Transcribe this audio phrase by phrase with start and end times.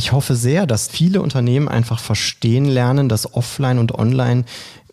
[0.00, 4.44] ich hoffe sehr, dass viele Unternehmen einfach verstehen lernen, dass Offline und Online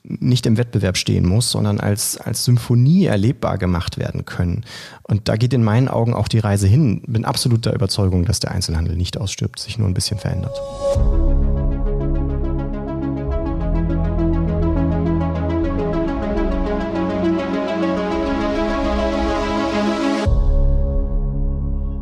[0.03, 4.65] nicht im Wettbewerb stehen muss, sondern als, als Symphonie erlebbar gemacht werden können.
[5.03, 7.03] Und da geht in meinen Augen auch die Reise hin.
[7.07, 10.59] Bin absolut der Überzeugung, dass der Einzelhandel nicht ausstirbt, sich nur ein bisschen verändert.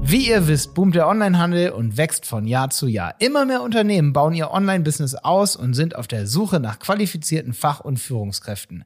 [0.07, 3.15] Wie ihr wisst, boomt der Onlinehandel und wächst von Jahr zu Jahr.
[3.17, 7.79] Immer mehr Unternehmen bauen ihr Online-Business aus und sind auf der Suche nach qualifizierten Fach-
[7.79, 8.85] und Führungskräften.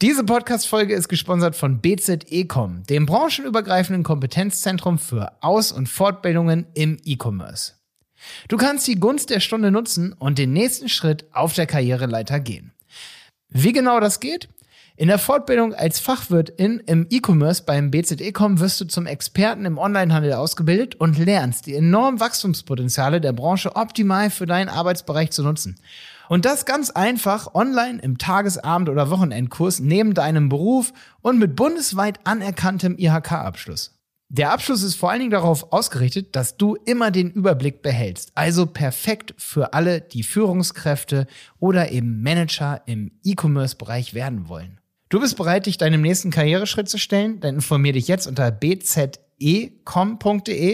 [0.00, 7.74] Diese Podcast-Folge ist gesponsert von BZEcom, dem branchenübergreifenden Kompetenzzentrum für Aus- und Fortbildungen im E-Commerce.
[8.48, 12.72] Du kannst die Gunst der Stunde nutzen und den nächsten Schritt auf der Karriereleiter gehen.
[13.50, 14.48] Wie genau das geht?
[15.00, 20.32] In der Fortbildung als Fachwirtin im E-Commerce beim BZE-Com wirst du zum Experten im Onlinehandel
[20.32, 25.78] ausgebildet und lernst die enormen Wachstumspotenziale der Branche optimal für deinen Arbeitsbereich zu nutzen.
[26.28, 32.18] Und das ganz einfach online im Tagesabend- oder Wochenendkurs neben deinem Beruf und mit bundesweit
[32.24, 33.96] anerkanntem IHK-Abschluss.
[34.30, 38.32] Der Abschluss ist vor allen Dingen darauf ausgerichtet, dass du immer den Überblick behältst.
[38.34, 41.28] Also perfekt für alle, die Führungskräfte
[41.60, 44.77] oder eben Manager im E-Commerce-Bereich werden wollen.
[45.08, 47.40] Du bist bereit, dich deinem nächsten Karriereschritt zu stellen?
[47.40, 49.22] Dann informier dich jetzt unter bzecom.de,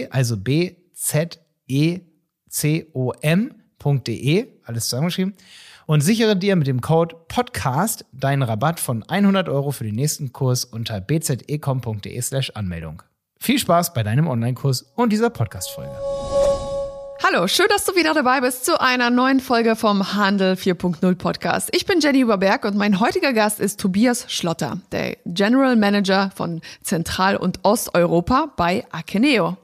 [0.09, 1.27] also bzecom.de,
[4.63, 5.35] alles zusammengeschrieben,
[5.85, 10.33] und sichere dir mit dem Code PODCAST deinen Rabatt von 100 Euro für den nächsten
[10.33, 13.03] Kurs unter bzecom.de slash Anmeldung.
[13.39, 15.95] Viel Spaß bei deinem Online-Kurs und dieser Podcast-Folge.
[17.27, 21.69] Hallo, schön, dass du wieder dabei bist zu einer neuen Folge vom Handel 4.0 Podcast.
[21.75, 26.61] Ich bin Jenny Überberg und mein heutiger Gast ist Tobias Schlotter, der General Manager von
[26.83, 29.57] Zentral- und Osteuropa bei Akeneo.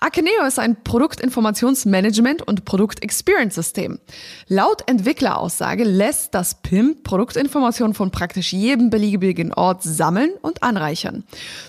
[0.00, 3.98] Akeneo ist ein Produktinformationsmanagement und Produktexperience-System.
[4.46, 11.24] Laut Entwickleraussage lässt das PIM Produktinformationen von praktisch jedem beliebigen Ort sammeln und anreichern.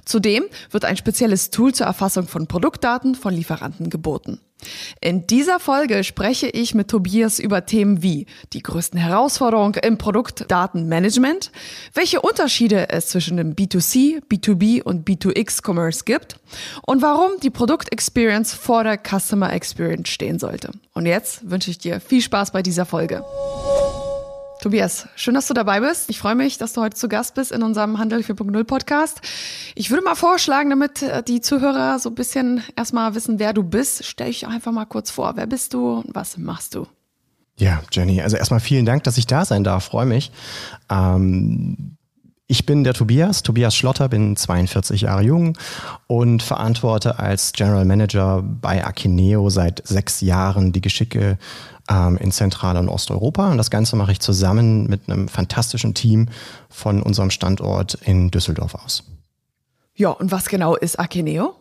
[0.05, 4.39] Zudem wird ein spezielles Tool zur Erfassung von Produktdaten von Lieferanten geboten.
[5.01, 11.51] In dieser Folge spreche ich mit Tobias über Themen wie die größten Herausforderungen im Produktdatenmanagement,
[11.93, 16.39] welche Unterschiede es zwischen dem B2C, B2B und B2X Commerce gibt
[16.83, 20.71] und warum die Produktexperience vor der Customer Experience stehen sollte.
[20.93, 23.23] Und jetzt wünsche ich dir viel Spaß bei dieser Folge.
[24.63, 26.09] Tobias, schön, dass du dabei bist.
[26.09, 29.19] Ich freue mich, dass du heute zu Gast bist in unserem Handel 4.0 Podcast.
[29.75, 33.63] Ich würde mal vorschlagen, damit äh, die Zuhörer so ein bisschen erstmal wissen, wer du
[33.63, 35.33] bist, stell dich einfach mal kurz vor.
[35.35, 36.87] Wer bist du und was machst du?
[37.57, 39.83] Ja, Jenny, also erstmal vielen Dank, dass ich da sein darf.
[39.83, 40.31] Freue mich.
[40.89, 41.97] Ähm
[42.47, 45.57] ich bin der Tobias, Tobias Schlotter, bin 42 Jahre jung
[46.07, 51.37] und verantworte als General Manager bei Akineo seit sechs Jahren die Geschicke
[51.89, 53.49] ähm, in Zentral- und Osteuropa.
[53.49, 56.27] Und das Ganze mache ich zusammen mit einem fantastischen Team
[56.69, 59.03] von unserem Standort in Düsseldorf aus.
[59.95, 61.55] Ja, und was genau ist Akineo?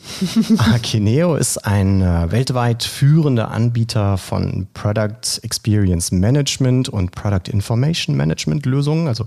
[0.58, 8.66] Akineo ist ein äh, weltweit führender Anbieter von Product Experience Management und Product Information Management
[8.66, 9.26] Lösungen, also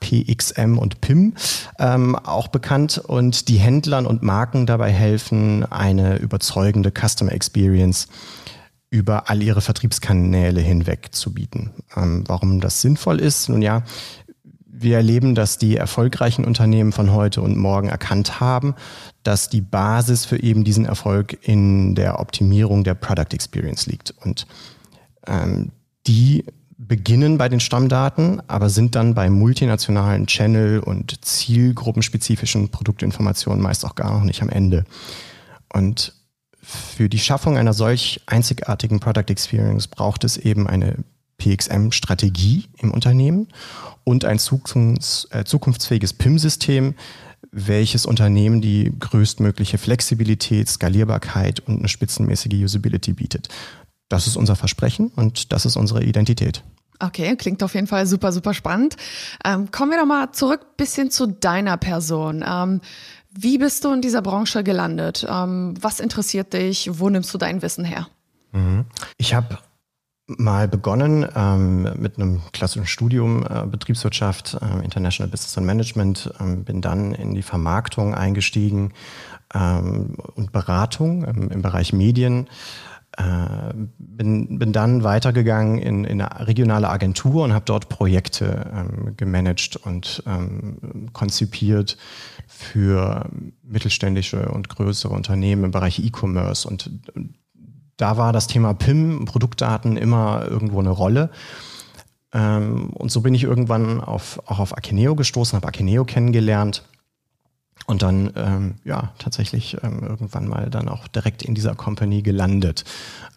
[0.00, 1.34] PXM und PIM
[1.78, 8.08] ähm, auch bekannt und die Händlern und Marken dabei helfen, eine überzeugende Customer Experience
[8.90, 11.72] über all ihre Vertriebskanäle hinweg zu bieten.
[11.96, 13.48] Ähm, warum das sinnvoll ist?
[13.48, 13.82] Nun ja,
[14.78, 18.74] wir erleben, dass die erfolgreichen Unternehmen von heute und morgen erkannt haben,
[19.22, 24.14] dass die Basis für eben diesen Erfolg in der Optimierung der Product Experience liegt.
[24.22, 24.46] Und
[25.26, 25.72] ähm,
[26.06, 26.44] die
[26.78, 33.94] beginnen bei den Stammdaten, aber sind dann bei multinationalen Channel- und zielgruppenspezifischen Produktinformationen meist auch
[33.94, 34.84] gar noch nicht am Ende.
[35.72, 36.12] Und
[36.62, 40.96] für die Schaffung einer solch einzigartigen Product Experience braucht es eben eine
[41.38, 43.48] PXM-Strategie im Unternehmen
[44.04, 46.94] und ein äh, zukunftsfähiges PIM-System,
[47.52, 53.48] welches Unternehmen die größtmögliche Flexibilität, Skalierbarkeit und eine spitzenmäßige Usability bietet.
[54.08, 56.62] Das ist unser Versprechen und das ist unsere Identität.
[56.98, 58.96] Okay, klingt auf jeden Fall super, super spannend.
[59.44, 62.44] Ähm, kommen wir doch mal zurück bisschen zu deiner Person.
[62.46, 62.80] Ähm,
[63.38, 65.26] wie bist du in dieser Branche gelandet?
[65.28, 66.88] Ähm, was interessiert dich?
[66.92, 68.08] Wo nimmst du dein Wissen her?
[68.52, 68.86] Mhm.
[69.18, 69.58] Ich habe
[70.26, 76.64] mal begonnen ähm, mit einem klassischen Studium äh, Betriebswirtschaft, äh, International Business and Management, ähm,
[76.64, 78.92] bin dann in die Vermarktung eingestiegen
[79.54, 82.48] ähm, und Beratung im Bereich Medien
[83.16, 89.16] äh, bin, bin dann weitergegangen in, in eine regionale Agentur und habe dort Projekte ähm,
[89.16, 91.96] gemanagt und ähm, konzipiert
[92.46, 93.28] für
[93.62, 96.68] mittelständische und größere Unternehmen im Bereich E-Commerce.
[96.68, 96.90] Und
[97.96, 101.30] da war das Thema PIM, Produktdaten, immer irgendwo eine Rolle.
[102.34, 106.84] Ähm, und so bin ich irgendwann auf, auch auf Akineo gestoßen, habe Akineo kennengelernt
[107.86, 112.84] und dann ähm, ja tatsächlich ähm, irgendwann mal dann auch direkt in dieser Company gelandet.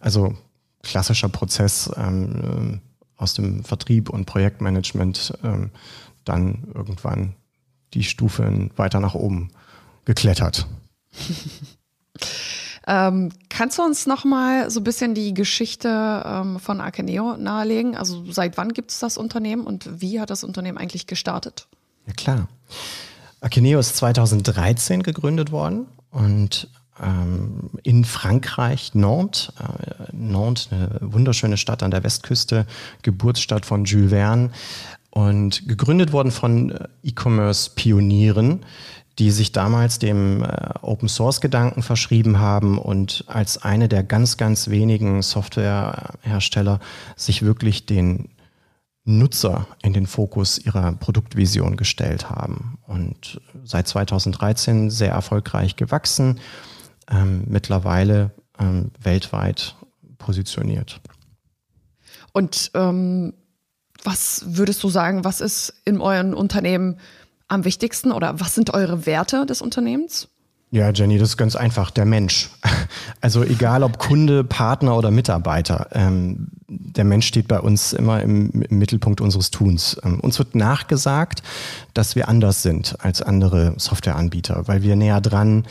[0.00, 0.34] Also
[0.82, 2.80] klassischer Prozess ähm,
[3.16, 5.70] aus dem Vertrieb und Projektmanagement ähm,
[6.24, 7.34] dann irgendwann
[7.94, 9.50] die Stufen weiter nach oben
[10.04, 10.66] geklettert.
[12.86, 17.96] ähm, kannst du uns noch mal so ein bisschen die Geschichte ähm, von Akeneo nahelegen?
[17.96, 21.68] Also seit wann gibt es das Unternehmen und wie hat das Unternehmen eigentlich gestartet?
[22.06, 22.48] Ja klar.
[23.40, 26.68] Akeneo ist 2013 gegründet worden und
[27.02, 29.52] ähm, in Frankreich, Nantes.
[29.58, 32.66] Äh, Nantes, eine wunderschöne Stadt an der Westküste,
[33.02, 34.50] Geburtsstadt von Jules Verne
[35.10, 38.60] und gegründet worden von äh, E-Commerce-Pionieren,
[39.18, 40.48] die sich damals dem äh,
[40.82, 46.80] Open Source Gedanken verschrieben haben und als eine der ganz, ganz wenigen Softwarehersteller
[47.16, 48.28] sich wirklich den
[49.04, 52.78] Nutzer in den Fokus ihrer Produktvision gestellt haben.
[52.86, 56.40] Und seit 2013 sehr erfolgreich gewachsen,
[57.10, 59.76] ähm, mittlerweile ähm, weltweit
[60.18, 61.00] positioniert.
[62.32, 63.34] Und ähm,
[64.02, 66.98] was würdest du sagen, was ist in euren Unternehmen
[67.48, 70.28] am wichtigsten oder was sind eure Werte des Unternehmens?
[70.72, 72.50] Ja, Jenny, das ist ganz einfach, der Mensch.
[73.22, 78.50] Also egal ob Kunde, Partner oder Mitarbeiter, ähm, der Mensch steht bei uns immer im,
[78.62, 80.00] im Mittelpunkt unseres Tuns.
[80.02, 81.42] Ähm, uns wird nachgesagt,
[81.92, 85.66] dass wir anders sind als andere Softwareanbieter, weil wir näher dran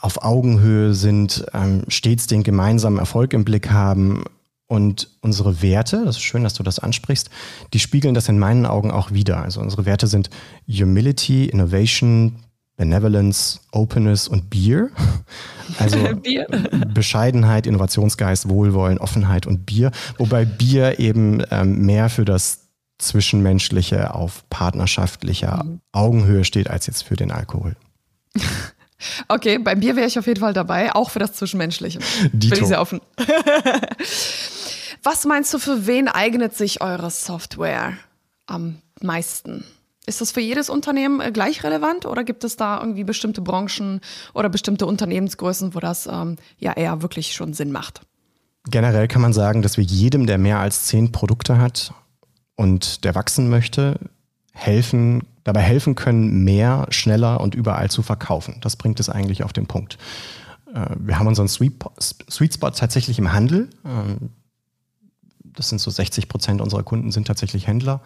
[0.00, 4.24] auf Augenhöhe sind, ähm, stets den gemeinsamen Erfolg im Blick haben
[4.66, 7.28] und unsere Werte, das ist schön, dass du das ansprichst,
[7.74, 9.42] die spiegeln das in meinen Augen auch wieder.
[9.42, 10.30] Also unsere Werte sind
[10.66, 12.36] Humility, Innovation,
[12.80, 14.88] Benevolence, Openness und Bier.
[15.78, 16.46] Also Bier.
[16.94, 19.90] Bescheidenheit, Innovationsgeist, Wohlwollen, Offenheit und Bier.
[20.16, 25.80] Wobei Bier eben ähm, mehr für das Zwischenmenschliche auf partnerschaftlicher mhm.
[25.92, 27.76] Augenhöhe steht als jetzt für den Alkohol.
[29.28, 32.00] Okay, beim Bier wäre ich auf jeden Fall dabei, auch für das Zwischenmenschliche.
[32.34, 32.54] Dito.
[32.54, 33.00] Bin ich sehr offen.
[35.02, 37.94] Was meinst du, für wen eignet sich eure Software
[38.44, 39.64] am meisten?
[40.10, 44.00] Ist das für jedes Unternehmen äh, gleich relevant oder gibt es da irgendwie bestimmte Branchen
[44.34, 48.00] oder bestimmte Unternehmensgrößen, wo das ähm, ja eher wirklich schon Sinn macht?
[48.68, 51.94] Generell kann man sagen, dass wir jedem, der mehr als zehn Produkte hat
[52.56, 54.00] und der wachsen möchte,
[54.52, 58.56] helfen, dabei helfen können, mehr, schneller und überall zu verkaufen.
[58.62, 59.96] Das bringt es eigentlich auf den Punkt.
[60.74, 61.84] Äh, wir haben unseren Sweet
[62.52, 63.70] Spot tatsächlich im Handel.
[63.84, 64.30] Ähm,
[65.44, 68.00] das sind so 60 Prozent unserer Kunden sind tatsächlich Händler,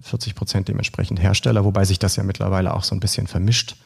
[0.00, 3.76] 40 Prozent dementsprechend Hersteller, wobei sich das ja mittlerweile auch so ein bisschen vermischt.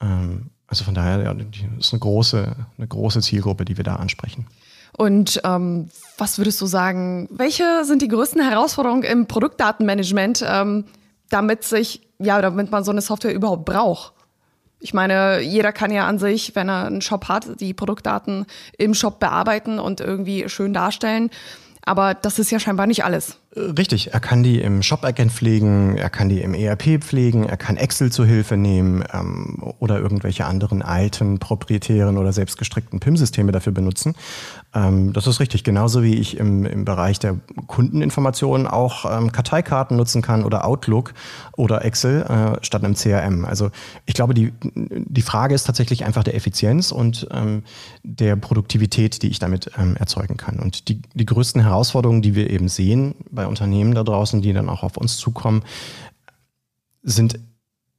[0.00, 1.32] Ähm, also von daher ja,
[1.78, 4.46] ist eine große, eine große Zielgruppe, die wir da ansprechen.
[4.96, 10.44] Und ähm, was würdest du sagen, welche sind die größten Herausforderungen im Produktdatenmanagement?
[10.46, 10.84] Ähm,
[11.30, 14.12] damit sich, ja, damit man so eine Software überhaupt braucht.
[14.80, 18.46] Ich meine, jeder kann ja an sich, wenn er einen Shop hat, die Produktdaten
[18.76, 21.30] im Shop bearbeiten und irgendwie schön darstellen.
[21.82, 23.38] Aber das ist ja scheinbar nicht alles.
[23.56, 27.76] Richtig, er kann die im Shop-Backend pflegen, er kann die im ERP pflegen, er kann
[27.76, 34.14] Excel zur Hilfe nehmen ähm, oder irgendwelche anderen alten, proprietären oder selbstgestrickten PIM-Systeme dafür benutzen.
[34.72, 39.96] Ähm, das ist richtig, genauso wie ich im, im Bereich der Kundeninformationen auch ähm, Karteikarten
[39.96, 41.12] nutzen kann oder Outlook
[41.56, 43.44] oder Excel äh, statt einem CRM.
[43.44, 43.72] Also
[44.06, 47.64] ich glaube, die, die Frage ist tatsächlich einfach der Effizienz und ähm,
[48.04, 50.60] der Produktivität, die ich damit ähm, erzeugen kann.
[50.60, 54.68] Und die, die größten Herausforderungen, die wir eben sehen bei Unternehmen da draußen, die dann
[54.68, 55.62] auch auf uns zukommen,
[57.02, 57.40] sind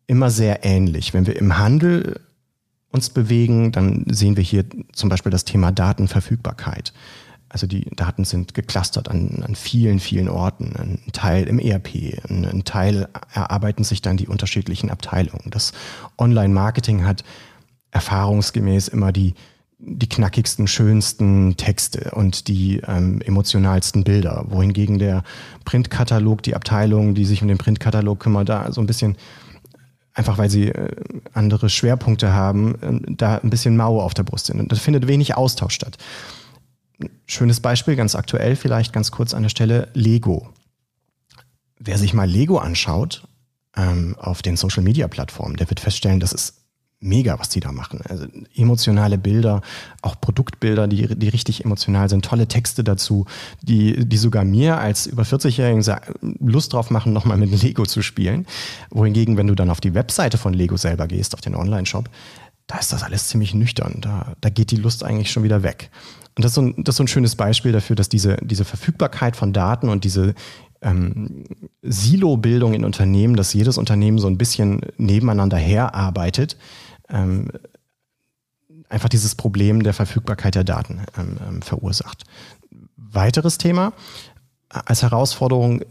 [0.06, 1.16] immer sehr ähnlich.
[1.16, 2.20] Wenn wir im Handel
[2.92, 6.94] uns bewegen, dann sehen wir hier zum Beispiel das Thema Datenverfügbarkeit.
[7.50, 10.76] Also die Daten sind geclustert an, an vielen, vielen Orten.
[10.78, 15.50] Ein Teil im ERP, ein Teil erarbeiten sich dann die unterschiedlichen Abteilungen.
[15.50, 15.74] Das
[16.20, 17.24] Online-Marketing hat
[17.90, 19.34] erfahrungsgemäß immer die,
[19.84, 25.24] die knackigsten, schönsten Texte und die ähm, emotionalsten Bilder, wohingegen der
[25.66, 29.18] Printkatalog, die Abteilung, die sich um den Printkatalog kümmert, da so ein bisschen
[30.14, 30.90] einfach weil sie äh,
[31.34, 34.60] andere Schwerpunkte haben, äh, da ein bisschen mau auf der Brust sind.
[34.60, 35.98] Und da findet wenig Austausch statt.
[37.26, 40.50] Schönes Beispiel, ganz aktuell vielleicht ganz kurz an der Stelle, Lego.
[41.80, 43.28] Wer sich mal Lego anschaut
[43.76, 46.61] ähm, auf den Social-Media-Plattformen, der wird feststellen, das ist
[47.02, 48.00] mega, was die da machen.
[48.08, 49.62] Also emotionale Bilder,
[50.02, 53.26] auch Produktbilder, die, die richtig emotional sind, tolle Texte dazu,
[53.62, 55.84] die, die sogar mir als über 40-Jährigen
[56.40, 58.46] Lust drauf machen, nochmal mit Lego zu spielen.
[58.92, 62.10] Wohingegen, wenn du dann auf die Webseite von Lego selber gehst, auf den Online-Shop,
[62.68, 63.98] da ist das alles ziemlich nüchtern.
[64.00, 65.90] Da, da geht die Lust eigentlich schon wieder weg.
[66.38, 68.64] Und das ist so ein, das ist so ein schönes Beispiel dafür, dass diese, diese
[68.64, 70.34] Verfügbarkeit von Daten und diese
[70.82, 71.46] ähm,
[71.82, 76.58] Silo-Bildung in Unternehmen, dass jedes Unternehmen so ein bisschen nebeneinander herarbeitet,
[77.12, 77.50] ähm,
[78.90, 82.24] einfach dieses Problem der Verfügbarkeit der Daten ähm, ähm verursacht.
[82.96, 83.94] Weiteres Thema
[84.70, 85.82] als Herausforderung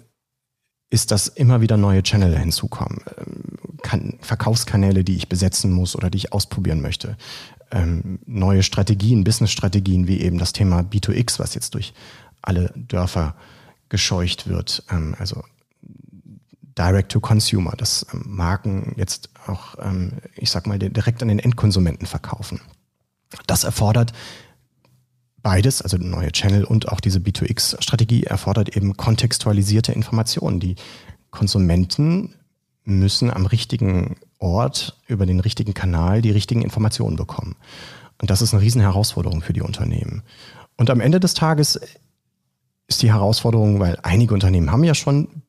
[0.91, 3.01] ist, dass immer wieder neue Channel hinzukommen.
[3.19, 7.17] Ähm, Verkaufskanäle, die ich besetzen muss oder die ich ausprobieren möchte.
[7.71, 11.93] Ähm, neue Strategien, Business-Strategien, wie eben das Thema B2X, was jetzt durch
[12.43, 13.35] alle Dörfer
[13.89, 14.85] gescheucht wird.
[14.91, 15.43] Ähm, also
[16.81, 19.75] Direct to Consumer, dass Marken jetzt auch,
[20.35, 22.63] ich sag mal, direkt an den Endkonsumenten verkaufen.
[23.47, 24.13] Das erfordert
[25.43, 30.59] beides, also neue Channel und auch diese B2X-Strategie, erfordert eben kontextualisierte Informationen.
[30.59, 30.77] Die
[31.31, 32.35] Konsumenten
[32.85, 37.57] müssen am richtigen Ort über den richtigen Kanal die richtigen Informationen bekommen.
[38.23, 40.23] Und das ist eine Riesenherausforderung für die Unternehmen.
[40.79, 41.79] Und am Ende des Tages
[42.87, 45.43] ist die Herausforderung, weil einige Unternehmen haben ja schon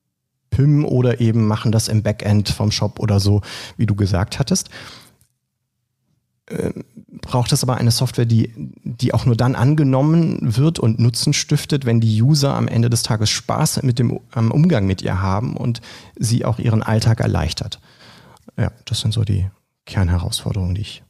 [0.52, 3.40] PIM oder eben machen das im Backend vom Shop oder so,
[3.76, 4.70] wie du gesagt hattest.
[6.48, 6.84] Ähm,
[7.20, 11.86] braucht es aber eine Software, die, die auch nur dann angenommen wird und Nutzen stiftet,
[11.86, 15.56] wenn die User am Ende des Tages Spaß mit dem am Umgang mit ihr haben
[15.56, 15.80] und
[16.16, 17.80] sie auch ihren Alltag erleichtert.
[18.56, 19.48] Ja, das sind so die
[19.86, 21.02] Kernherausforderungen, die ich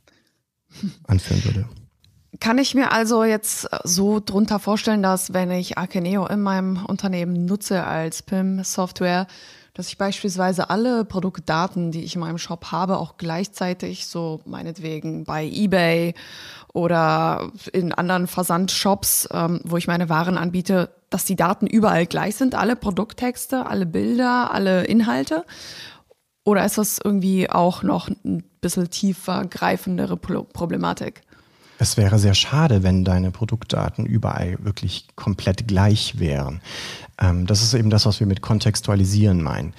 [1.07, 1.69] anführen würde.
[2.41, 7.45] Kann ich mir also jetzt so drunter vorstellen, dass wenn ich Akeneo in meinem Unternehmen
[7.45, 9.27] nutze als PIM-Software,
[9.75, 15.25] dass ich beispielsweise alle Produktdaten, die ich in meinem Shop habe, auch gleichzeitig so meinetwegen
[15.25, 16.15] bei eBay
[16.73, 22.37] oder in anderen Versandshops, ähm, wo ich meine Waren anbiete, dass die Daten überall gleich
[22.37, 25.45] sind, alle Produkttexte, alle Bilder, alle Inhalte?
[26.45, 31.23] Oder ist das irgendwie auch noch ein bisschen tiefer greifendere Problematik?
[31.83, 36.61] Es wäre sehr schade, wenn deine Produktdaten überall wirklich komplett gleich wären.
[37.21, 39.75] Ähm, das ist eben das, was wir mit kontextualisieren meinen.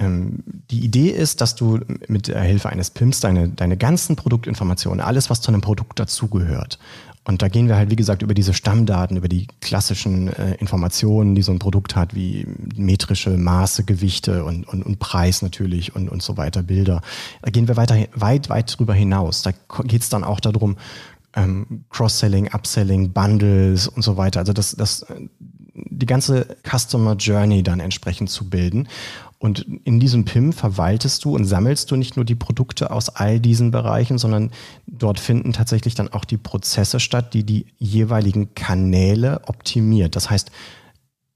[0.00, 1.78] Ähm, die Idee ist, dass du
[2.08, 6.80] mit der Hilfe eines PIMs deine, deine ganzen Produktinformationen, alles, was zu einem Produkt dazugehört,
[7.28, 11.34] und da gehen wir halt, wie gesagt, über diese Stammdaten, über die klassischen äh, Informationen,
[11.34, 16.08] die so ein Produkt hat, wie metrische Maße, Gewichte und, und, und Preis natürlich und,
[16.08, 17.02] und so weiter, Bilder.
[17.42, 19.42] Da gehen wir weiter, weit, weit drüber hinaus.
[19.42, 19.50] Da
[19.84, 20.78] geht es dann auch darum,
[21.38, 24.40] ähm, Cross-Selling, Upselling, Bundles und so weiter.
[24.40, 25.06] Also das, das,
[25.74, 28.88] die ganze Customer Journey dann entsprechend zu bilden.
[29.38, 33.38] Und in diesem PIM verwaltest du und sammelst du nicht nur die Produkte aus all
[33.38, 34.50] diesen Bereichen, sondern
[34.88, 40.16] dort finden tatsächlich dann auch die Prozesse statt, die die jeweiligen Kanäle optimiert.
[40.16, 40.50] Das heißt,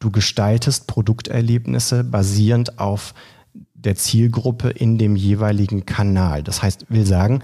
[0.01, 3.15] du gestaltest Produkterlebnisse basierend auf
[3.75, 6.43] der Zielgruppe in dem jeweiligen Kanal.
[6.43, 7.43] Das heißt, will sagen,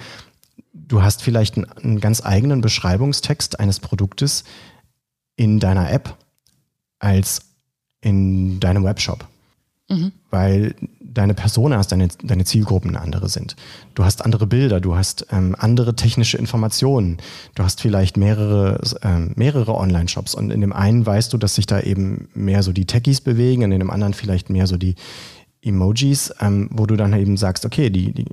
[0.88, 4.44] du hast vielleicht einen, einen ganz eigenen Beschreibungstext eines Produktes
[5.36, 6.16] in deiner App
[6.98, 7.42] als
[8.00, 9.26] in deinem Webshop.
[9.88, 10.12] Mhm.
[10.30, 13.56] Weil deine Personas, deine, deine Zielgruppen andere sind.
[13.94, 17.16] Du hast andere Bilder, du hast ähm, andere technische Informationen,
[17.54, 21.66] du hast vielleicht mehrere, ähm, mehrere Online-Shops und in dem einen weißt du, dass sich
[21.66, 24.94] da eben mehr so die Techies bewegen, und in dem anderen vielleicht mehr so die
[25.62, 28.24] Emojis, ähm, wo du dann eben sagst, okay, die, die,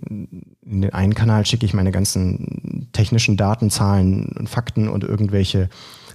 [0.65, 5.69] in den einen Kanal schicke ich meine ganzen technischen Daten, Zahlen und Fakten und irgendwelche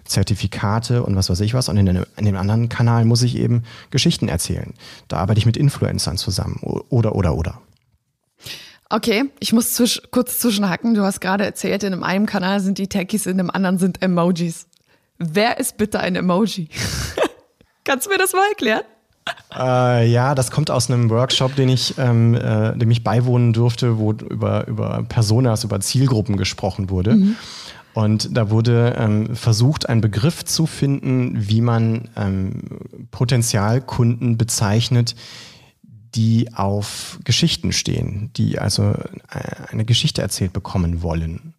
[0.04, 1.68] Zertifikate und was weiß ich was.
[1.68, 4.74] Und in, den, in dem anderen Kanal muss ich eben Geschichten erzählen.
[5.08, 6.58] Da arbeite ich mit Influencern zusammen.
[6.62, 7.60] Oder, oder, oder.
[8.88, 10.94] Okay, ich muss zwisch kurz zwischenhacken.
[10.94, 14.66] Du hast gerade erzählt, in einem Kanal sind die Techies, in dem anderen sind Emojis.
[15.18, 16.68] Wer ist bitte ein Emoji?
[17.84, 18.82] Kannst du mir das mal erklären?
[19.56, 23.98] Äh, ja, das kommt aus einem Workshop, den ich, ähm, äh, dem ich beiwohnen durfte,
[23.98, 27.14] wo über, über Personas, über Zielgruppen gesprochen wurde.
[27.14, 27.36] Mhm.
[27.92, 32.62] Und da wurde ähm, versucht, einen Begriff zu finden, wie man ähm,
[33.10, 35.16] Potenzialkunden bezeichnet,
[36.14, 38.92] die auf Geschichten stehen, die also
[39.30, 41.54] äh, eine Geschichte erzählt bekommen wollen.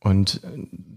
[0.00, 0.48] Und äh,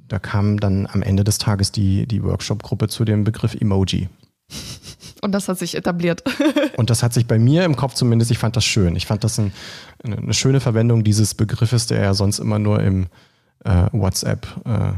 [0.08, 4.10] da kam dann am Ende des Tages die, die Workshop-Gruppe zu dem Begriff Emoji.
[5.22, 6.24] Und das hat sich etabliert.
[6.78, 8.96] Und das hat sich bei mir im Kopf zumindest, ich fand das schön.
[8.96, 9.52] Ich fand das ein,
[10.04, 13.08] eine schöne Verwendung dieses Begriffes, der ja sonst immer nur im
[13.66, 14.94] äh, WhatsApp äh,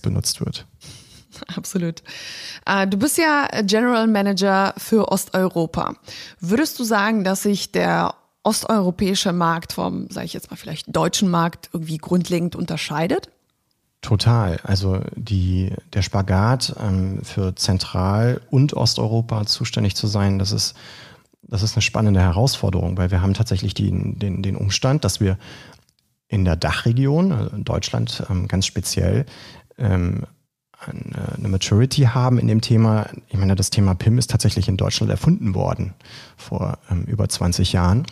[0.00, 0.66] benutzt wird.
[1.56, 2.02] Absolut.
[2.66, 5.94] Äh, du bist ja General Manager für Osteuropa.
[6.40, 11.30] Würdest du sagen, dass sich der osteuropäische Markt vom, sage ich jetzt mal vielleicht deutschen
[11.30, 13.30] Markt irgendwie grundlegend unterscheidet?
[14.02, 14.58] Total.
[14.62, 20.74] Also die, der Spagat ähm, für Zentral- und Osteuropa zuständig zu sein, das ist,
[21.42, 25.36] das ist eine spannende Herausforderung, weil wir haben tatsächlich den, den, den Umstand, dass wir
[26.28, 29.26] in der Dachregion, also in Deutschland ähm, ganz speziell,
[29.76, 30.24] ähm,
[30.78, 33.06] eine, eine Maturity haben in dem Thema.
[33.28, 35.92] Ich meine, das Thema PIM ist tatsächlich in Deutschland erfunden worden
[36.36, 38.06] vor ähm, über 20 Jahren.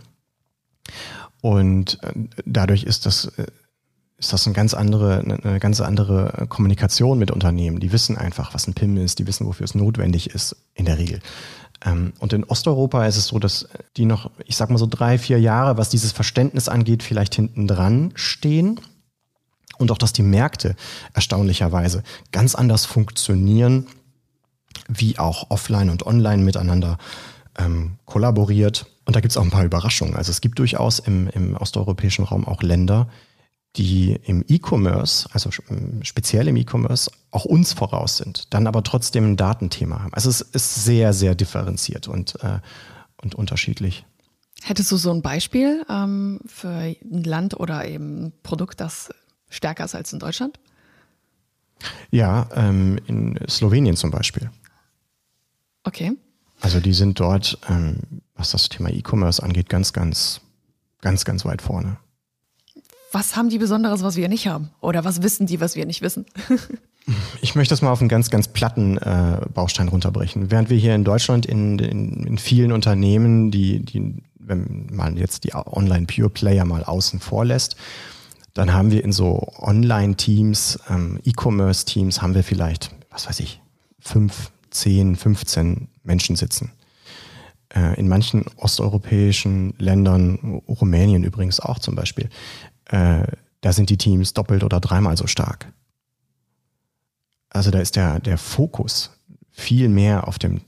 [1.40, 2.12] Und äh,
[2.44, 3.46] dadurch ist das, äh,
[4.18, 7.78] ist das eine ganz andere, eine ganz andere Kommunikation mit Unternehmen.
[7.78, 10.98] Die wissen einfach, was ein PIM ist, die wissen, wofür es notwendig ist, in der
[10.98, 11.20] Regel.
[11.84, 15.18] Ähm, und in Osteuropa ist es so, dass die noch, ich sag mal so drei,
[15.18, 18.80] vier Jahre, was dieses Verständnis angeht, vielleicht hinten dran stehen.
[19.78, 20.74] Und auch, dass die Märkte
[21.14, 23.86] erstaunlicherweise ganz anders funktionieren,
[24.88, 26.98] wie auch offline und online miteinander
[27.56, 28.86] ähm, kollaboriert.
[29.04, 30.16] Und da gibt es auch ein paar Überraschungen.
[30.16, 33.08] Also es gibt durchaus im, im osteuropäischen Raum auch Länder,
[33.76, 39.32] die im E-Commerce, also ähm, speziell im E-Commerce, auch uns voraus sind, dann aber trotzdem
[39.32, 40.14] ein Datenthema haben.
[40.14, 42.58] Also es ist sehr, sehr differenziert und, äh,
[43.22, 44.04] und unterschiedlich.
[44.62, 49.10] Hättest du so ein Beispiel ähm, für ein Land oder eben ein Produkt, das
[49.48, 50.58] stärker ist als in Deutschland?
[52.10, 54.50] Ja, ähm, in Slowenien zum Beispiel.
[55.84, 56.12] Okay.
[56.60, 58.00] Also die sind dort, ähm,
[58.34, 60.40] was das Thema E-Commerce angeht, ganz, ganz,
[61.00, 61.98] ganz, ganz weit vorne.
[63.12, 64.70] Was haben die Besonderes, was wir nicht haben?
[64.80, 66.26] Oder was wissen die, was wir nicht wissen?
[67.40, 70.50] ich möchte das mal auf einen ganz, ganz platten äh, Baustein runterbrechen.
[70.50, 75.44] Während wir hier in Deutschland in, in, in vielen Unternehmen, die, die, wenn man jetzt
[75.44, 77.76] die Online-Pure-Player mal außen vor lässt,
[78.52, 83.60] dann haben wir in so Online-Teams, ähm, E-Commerce-Teams, haben wir vielleicht, was weiß ich,
[84.00, 86.72] fünf, zehn, 15 Menschen sitzen.
[87.74, 92.28] Äh, in manchen osteuropäischen Ländern, Rumänien übrigens auch zum Beispiel,
[92.88, 93.24] äh,
[93.60, 95.72] da sind die Teams doppelt oder dreimal so stark.
[97.50, 99.10] Also da ist der, der Fokus
[99.50, 100.60] viel mehr auf dem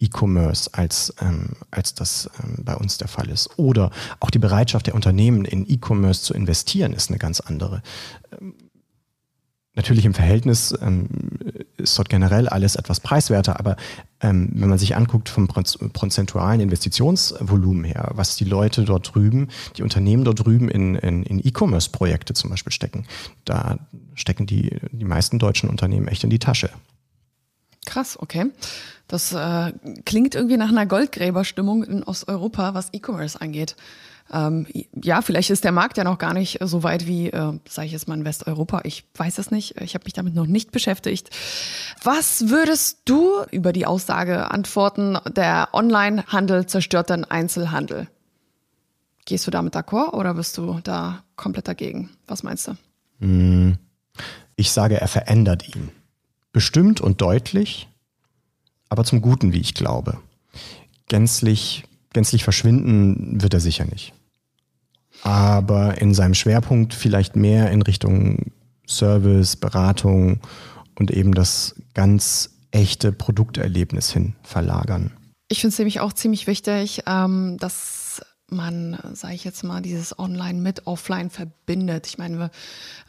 [0.00, 3.58] E-Commerce, als, ähm, als das ähm, bei uns der Fall ist.
[3.58, 7.82] Oder auch die Bereitschaft der Unternehmen in E-Commerce zu investieren ist eine ganz andere.
[8.40, 8.54] Ähm,
[9.74, 11.08] natürlich im Verhältnis ähm,
[11.76, 13.76] ist dort generell alles etwas preiswerter, aber
[14.20, 19.82] ähm, wenn man sich anguckt vom prozentualen Investitionsvolumen her, was die Leute dort drüben, die
[19.82, 23.06] Unternehmen dort drüben in, in, in E-Commerce-Projekte zum Beispiel stecken,
[23.44, 23.78] da
[24.14, 26.70] stecken die, die meisten deutschen Unternehmen echt in die Tasche.
[27.86, 28.46] Krass, okay.
[29.06, 29.72] Das äh,
[30.04, 33.76] klingt irgendwie nach einer Goldgräberstimmung in Osteuropa, was E-Commerce angeht.
[34.30, 34.66] Ähm,
[35.02, 37.92] ja, vielleicht ist der Markt ja noch gar nicht so weit wie, äh, sage ich
[37.92, 38.82] jetzt mal, in Westeuropa.
[38.84, 39.80] Ich weiß es nicht.
[39.80, 41.30] Ich habe mich damit noch nicht beschäftigt.
[42.02, 48.08] Was würdest du über die Aussage antworten, der Onlinehandel zerstört den Einzelhandel?
[49.24, 52.10] Gehst du damit d'accord oder bist du da komplett dagegen?
[52.26, 52.76] Was meinst du?
[53.20, 53.78] Hm.
[54.56, 55.90] Ich sage, er verändert ihn
[56.52, 57.88] bestimmt und deutlich,
[58.88, 60.18] aber zum Guten, wie ich glaube.
[61.08, 64.12] Gänzlich, gänzlich verschwinden wird er sicher nicht.
[65.22, 68.52] Aber in seinem Schwerpunkt vielleicht mehr in Richtung
[68.86, 70.40] Service, Beratung
[70.98, 75.12] und eben das ganz echte Produkterlebnis hin verlagern.
[75.48, 80.18] Ich finde es nämlich auch ziemlich wichtig, ähm, dass man, sage ich jetzt mal, dieses
[80.18, 82.06] Online mit Offline verbindet.
[82.06, 82.50] Ich meine,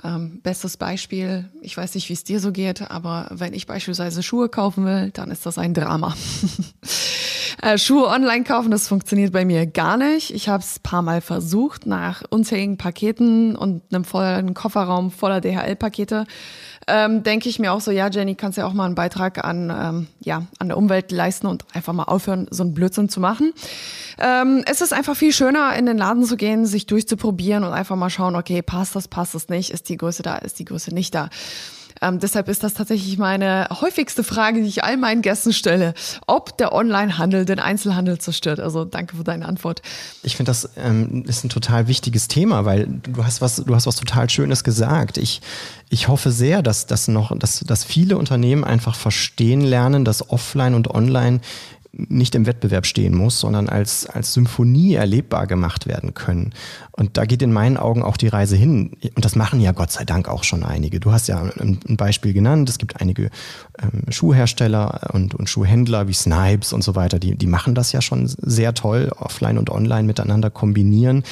[0.03, 4.21] ähm, bestes Beispiel, ich weiß nicht, wie es dir so geht, aber wenn ich beispielsweise
[4.21, 6.15] Schuhe kaufen will, dann ist das ein Drama.
[7.61, 10.33] äh, Schuhe online kaufen, das funktioniert bei mir gar nicht.
[10.33, 16.25] Ich habe es paar Mal versucht, nach unzähligen Paketen und einem vollen Kofferraum voller DHL-Pakete
[16.89, 19.69] ähm, denke ich mir auch so, ja, Jenny, kannst ja auch mal einen Beitrag an,
[19.69, 23.53] ähm, ja, an der Umwelt leisten und einfach mal aufhören, so einen Blödsinn zu machen.
[24.17, 27.95] Ähm, es ist einfach viel schöner, in den Laden zu gehen, sich durchzuprobieren und einfach
[27.95, 30.93] mal schauen, okay, passt das, passt das nicht, ist die Größe da, ist die Größe
[30.93, 31.29] nicht da.
[32.01, 35.93] Ähm, deshalb ist das tatsächlich meine häufigste Frage, die ich all meinen Gästen stelle,
[36.27, 38.59] ob der Onlinehandel den Einzelhandel zerstört.
[38.59, 39.81] Also danke für deine Antwort.
[40.23, 43.87] Ich finde, das ähm, ist ein total wichtiges Thema, weil du hast was, du hast
[43.87, 45.17] was total Schönes gesagt.
[45.17, 45.41] Ich,
[45.89, 50.75] ich hoffe sehr, dass, dass noch, dass, dass viele Unternehmen einfach verstehen lernen, dass Offline
[50.75, 51.41] und Online
[51.91, 56.53] nicht im Wettbewerb stehen muss, sondern als, als Symphonie erlebbar gemacht werden können.
[56.91, 58.91] Und da geht in meinen Augen auch die Reise hin.
[59.15, 60.99] Und das machen ja Gott sei Dank auch schon einige.
[60.99, 62.69] Du hast ja ein, Beispiel genannt.
[62.69, 63.31] Es gibt einige
[63.81, 68.01] ähm, Schuhhersteller und, und Schuhhändler wie Snipes und so weiter, die, die machen das ja
[68.01, 71.23] schon sehr toll, offline und online miteinander kombinieren.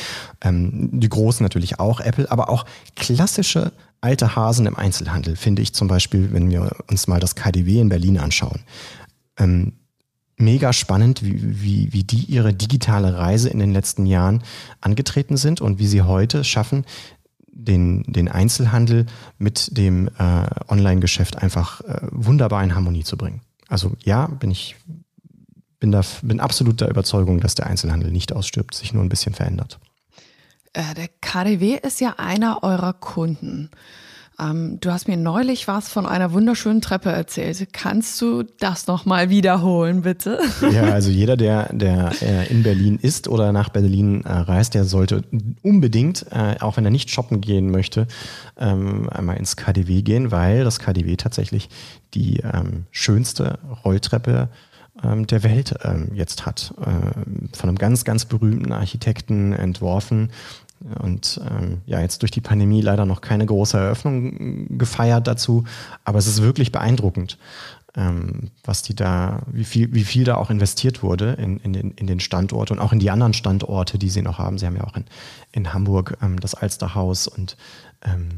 [0.41, 2.65] Ähm, die Großen natürlich auch, Apple, aber auch
[2.95, 7.79] klassische alte Hasen im Einzelhandel, finde ich zum Beispiel, wenn wir uns mal das KDW
[7.79, 8.61] in Berlin anschauen.
[9.37, 9.73] Ähm,
[10.38, 14.43] mega spannend, wie, wie, wie die ihre digitale Reise in den letzten Jahren
[14.82, 16.86] angetreten sind und wie sie heute schaffen,
[17.52, 19.08] den, den Einzelhandel
[19.39, 23.41] mit dem äh, Online-Geschäft einfach äh, wunderbar in Harmonie zu bringen.
[23.67, 24.76] Also ja, bin ich
[25.80, 29.34] bin da bin absolut der Überzeugung, dass der Einzelhandel nicht ausstirbt, sich nur ein bisschen
[29.34, 29.80] verändert.
[30.73, 33.69] Äh, der KDW ist ja einer eurer Kunden.
[34.39, 37.73] Ähm, du hast mir neulich was von einer wunderschönen Treppe erzählt.
[37.73, 40.39] Kannst du das nochmal wiederholen, bitte?
[40.71, 44.84] Ja, also jeder, der, der äh, in Berlin ist oder nach Berlin äh, reist, der
[44.84, 45.23] sollte
[45.63, 48.06] unbedingt, äh, auch wenn er nicht shoppen gehen möchte,
[48.58, 51.69] ähm, einmal ins KDW gehen, weil das KDW tatsächlich
[52.13, 54.50] die ähm, schönste Rolltreppe
[55.04, 55.76] ähm, der Welt
[56.13, 56.73] jetzt hat.
[56.76, 60.30] Von einem ganz, ganz berühmten Architekten entworfen
[61.01, 65.63] und ähm, ja, jetzt durch die Pandemie leider noch keine große Eröffnung gefeiert dazu,
[66.03, 67.37] aber es ist wirklich beeindruckend,
[67.95, 71.91] ähm, was die da, wie viel, wie viel da auch investiert wurde in, in, den,
[71.91, 74.57] in den Standort und auch in die anderen Standorte, die sie noch haben.
[74.57, 75.05] Sie haben ja auch in,
[75.51, 77.57] in Hamburg ähm, das Alsterhaus und
[78.03, 78.29] ähm,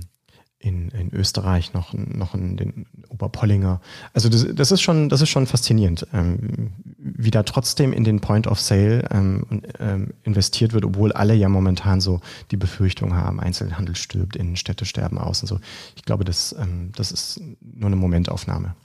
[0.60, 3.80] in, in Österreich noch, noch in den Oberpollinger.
[4.14, 8.20] Also das, das ist schon, das ist schon faszinierend, ähm, wie da trotzdem in den
[8.20, 9.46] Point of Sale ähm,
[9.80, 12.20] ähm, investiert wird, obwohl alle ja momentan so
[12.52, 15.60] die Befürchtung haben, Einzelhandel stirbt, Innenstädte sterben aus und so.
[15.96, 18.76] Ich glaube, das, ähm, das ist nur eine Momentaufnahme.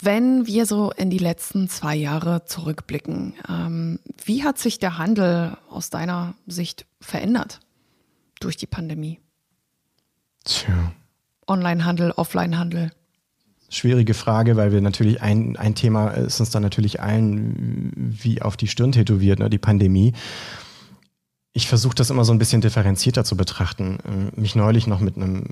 [0.00, 5.56] Wenn wir so in die letzten zwei Jahre zurückblicken, ähm, wie hat sich der Handel
[5.70, 7.60] aus deiner Sicht verändert
[8.40, 9.20] durch die Pandemie?
[10.46, 10.92] Tja.
[11.46, 12.92] Onlinehandel, Offlinehandel?
[13.68, 18.56] Schwierige Frage, weil wir natürlich ein, ein Thema ist uns dann natürlich allen wie auf
[18.56, 20.12] die Stirn tätowiert, ne, die Pandemie.
[21.52, 23.98] Ich versuche das immer so ein bisschen differenzierter zu betrachten.
[24.06, 25.48] Ähm, mich neulich noch mit einem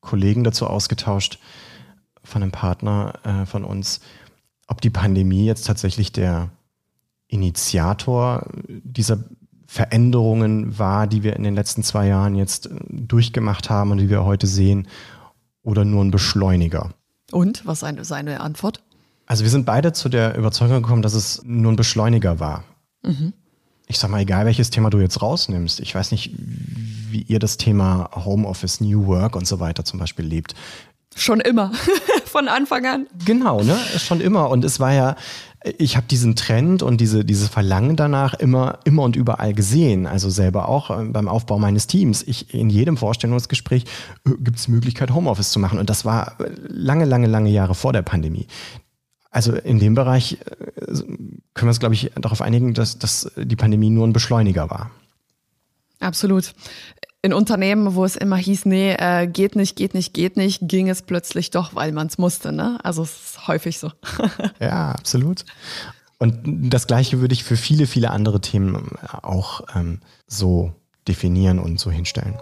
[0.00, 1.38] Kollegen dazu ausgetauscht,
[2.24, 4.00] von einem Partner äh, von uns,
[4.66, 6.50] ob die Pandemie jetzt tatsächlich der
[7.28, 9.24] Initiator dieser
[9.66, 14.10] Veränderungen war, die wir in den letzten zwei Jahren jetzt äh, durchgemacht haben und die
[14.10, 14.88] wir heute sehen,
[15.62, 16.90] oder nur ein Beschleuniger?
[17.32, 18.82] Und was ist seine Antwort?
[19.26, 22.62] Also wir sind beide zu der Überzeugung gekommen, dass es nur ein Beschleuniger war.
[23.02, 23.32] Mhm.
[23.88, 27.56] Ich sag mal, egal welches Thema du jetzt rausnimmst, ich weiß nicht, wie ihr das
[27.56, 30.54] Thema Homeoffice, New Work und so weiter zum Beispiel lebt.
[31.16, 31.72] Schon immer,
[32.26, 33.06] von Anfang an.
[33.24, 33.76] Genau, ne?
[33.96, 34.50] Schon immer.
[34.50, 35.16] Und es war ja,
[35.78, 40.06] ich habe diesen Trend und diese, dieses Verlangen danach immer, immer und überall gesehen.
[40.06, 42.22] Also selber auch äh, beim Aufbau meines Teams.
[42.22, 43.84] Ich, in jedem Vorstellungsgespräch
[44.26, 45.78] äh, gibt es Möglichkeit, Homeoffice zu machen.
[45.78, 46.36] Und das war
[46.68, 48.46] lange, lange, lange Jahre vor der Pandemie.
[49.30, 50.36] Also in dem Bereich äh,
[50.84, 54.90] können wir uns, glaube ich, darauf einigen, dass, dass die Pandemie nur ein Beschleuniger war.
[55.98, 56.52] Absolut
[57.22, 60.88] in Unternehmen, wo es immer hieß, nee, äh, geht nicht, geht nicht, geht nicht, ging
[60.88, 62.52] es plötzlich doch, weil man es musste.
[62.52, 62.78] Ne?
[62.82, 63.90] Also es ist häufig so.
[64.60, 65.44] ja, absolut.
[66.18, 68.90] Und das Gleiche würde ich für viele, viele andere Themen
[69.22, 70.72] auch ähm, so
[71.06, 72.36] definieren und so hinstellen.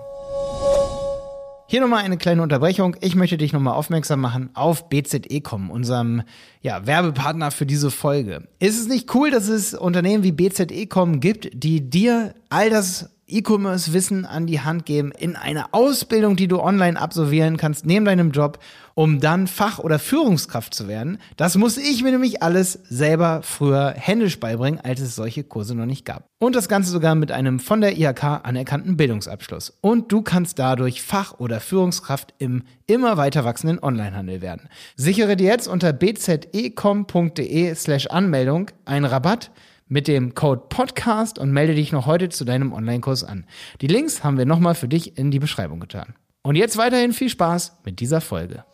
[1.66, 2.94] Hier nochmal eine kleine Unterbrechung.
[3.00, 6.22] Ich möchte dich nochmal aufmerksam machen auf BZEcom, unserem
[6.60, 8.46] ja, Werbepartner für diese Folge.
[8.58, 14.26] Ist es nicht cool, dass es Unternehmen wie BZEcom gibt, die dir all das E-Commerce-Wissen
[14.26, 18.58] an die Hand geben in eine Ausbildung, die du online absolvieren kannst, neben deinem Job,
[18.94, 21.18] um dann Fach- oder Führungskraft zu werden.
[21.36, 25.86] Das musste ich mir nämlich alles selber früher händisch beibringen, als es solche Kurse noch
[25.86, 26.26] nicht gab.
[26.38, 29.76] Und das Ganze sogar mit einem von der IHK anerkannten Bildungsabschluss.
[29.80, 34.68] Und du kannst dadurch Fach- oder Führungskraft im immer weiter wachsenden Onlinehandel werden.
[34.96, 39.50] Sichere dir jetzt unter bzecom.de slash Anmeldung einen Rabatt
[39.86, 43.46] mit dem Code Podcast und melde dich noch heute zu deinem Online-Kurs an.
[43.80, 46.14] Die Links haben wir nochmal für dich in die Beschreibung getan.
[46.42, 48.64] Und jetzt weiterhin viel Spaß mit dieser Folge.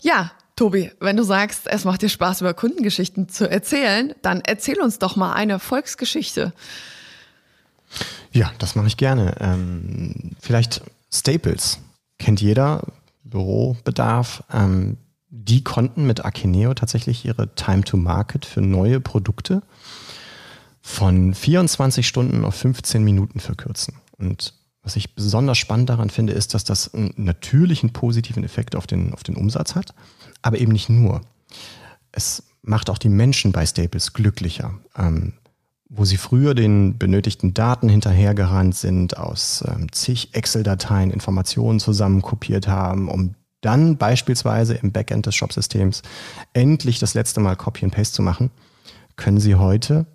[0.00, 4.80] Ja, Tobi, wenn du sagst, es macht dir Spaß, über Kundengeschichten zu erzählen, dann erzähl
[4.80, 6.52] uns doch mal eine Volksgeschichte.
[8.32, 9.34] Ja, das mache ich gerne.
[9.40, 11.78] Ähm, vielleicht Staples.
[12.18, 12.82] Kennt jeder,
[13.24, 14.44] Bürobedarf.
[14.52, 14.98] Ähm,
[15.30, 19.62] die konnten mit Akineo tatsächlich ihre Time to Market für neue Produkte
[20.82, 23.94] von 24 Stunden auf 15 Minuten verkürzen.
[24.18, 28.86] Und was ich besonders spannend daran finde, ist, dass das einen natürlichen positiven Effekt auf
[28.86, 29.94] den, auf den Umsatz hat,
[30.42, 31.20] aber eben nicht nur.
[32.12, 34.74] Es macht auch die Menschen bei Staples glücklicher.
[34.96, 35.34] Ähm,
[35.92, 43.08] wo sie früher den benötigten Daten hinterhergerannt sind, aus ähm, zig Excel-Dateien Informationen zusammenkopiert haben,
[43.08, 46.02] um dann beispielsweise im Backend des Shopsystems
[46.52, 48.50] endlich das letzte Mal Copy and Paste zu machen,
[49.16, 50.06] können Sie heute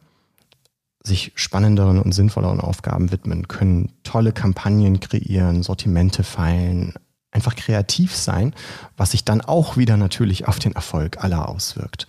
[1.04, 6.94] sich spannenderen und sinnvolleren Aufgaben widmen, können tolle Kampagnen kreieren, Sortimente feilen,
[7.32, 8.56] einfach kreativ sein,
[8.98, 12.08] was sich dann auch wieder natürlich auf den Erfolg aller auswirkt.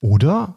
[0.00, 0.54] Oder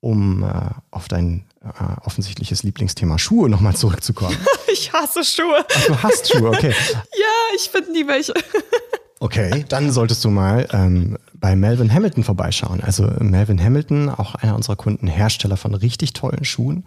[0.00, 0.48] um äh,
[0.90, 1.68] auf dein äh,
[2.04, 4.36] offensichtliches Lieblingsthema Schuhe nochmal zurückzukommen.
[4.72, 5.64] ich hasse Schuhe.
[5.72, 6.74] Ach, du hast Schuhe, okay.
[6.92, 8.34] ja, ich finde nie welche.
[9.22, 12.80] Okay, dann solltest du mal ähm, bei Melvin Hamilton vorbeischauen.
[12.80, 16.84] Also Melvin Hamilton, auch einer unserer Kunden, Hersteller von richtig tollen Schuhen,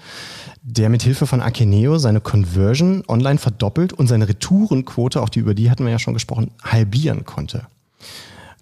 [0.61, 5.53] der mit Hilfe von Akeneo seine Conversion online verdoppelt und seine Retourenquote, auch die über
[5.53, 7.67] die hatten wir ja schon gesprochen, halbieren konnte.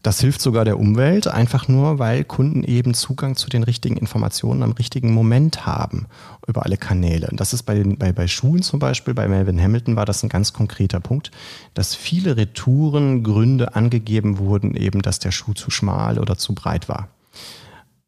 [0.03, 4.61] Das hilft sogar der Umwelt, einfach nur, weil Kunden eben Zugang zu den richtigen Informationen
[4.61, 6.07] am richtigen Moment haben
[6.45, 7.29] über alle Kanäle.
[7.31, 10.21] Und das ist bei, den, bei, bei Schulen zum Beispiel, bei Melvin Hamilton war das
[10.21, 11.31] ein ganz konkreter Punkt,
[11.73, 17.07] dass viele Retourengründe angegeben wurden, eben, dass der Schuh zu schmal oder zu breit war.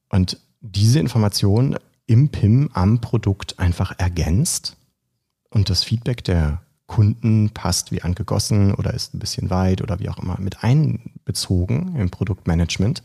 [0.10, 1.78] Und diese Information
[2.08, 4.76] im PIM am Produkt einfach ergänzt
[5.50, 10.10] und das Feedback der Kunden passt wie angegossen oder ist ein bisschen weit oder wie
[10.10, 13.02] auch immer mit einbezogen im Produktmanagement,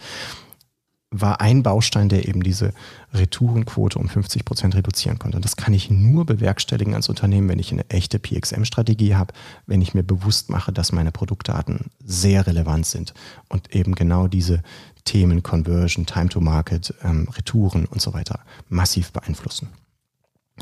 [1.12, 2.72] war ein Baustein, der eben diese
[3.12, 5.36] Retourenquote um 50 Prozent reduzieren konnte.
[5.36, 9.34] Und das kann ich nur bewerkstelligen als Unternehmen, wenn ich eine echte PXM-Strategie habe,
[9.66, 13.12] wenn ich mir bewusst mache, dass meine Produktdaten sehr relevant sind
[13.48, 14.62] und eben genau diese
[15.04, 19.68] Themen Conversion, Time to Market, ähm, Retouren und so weiter massiv beeinflussen.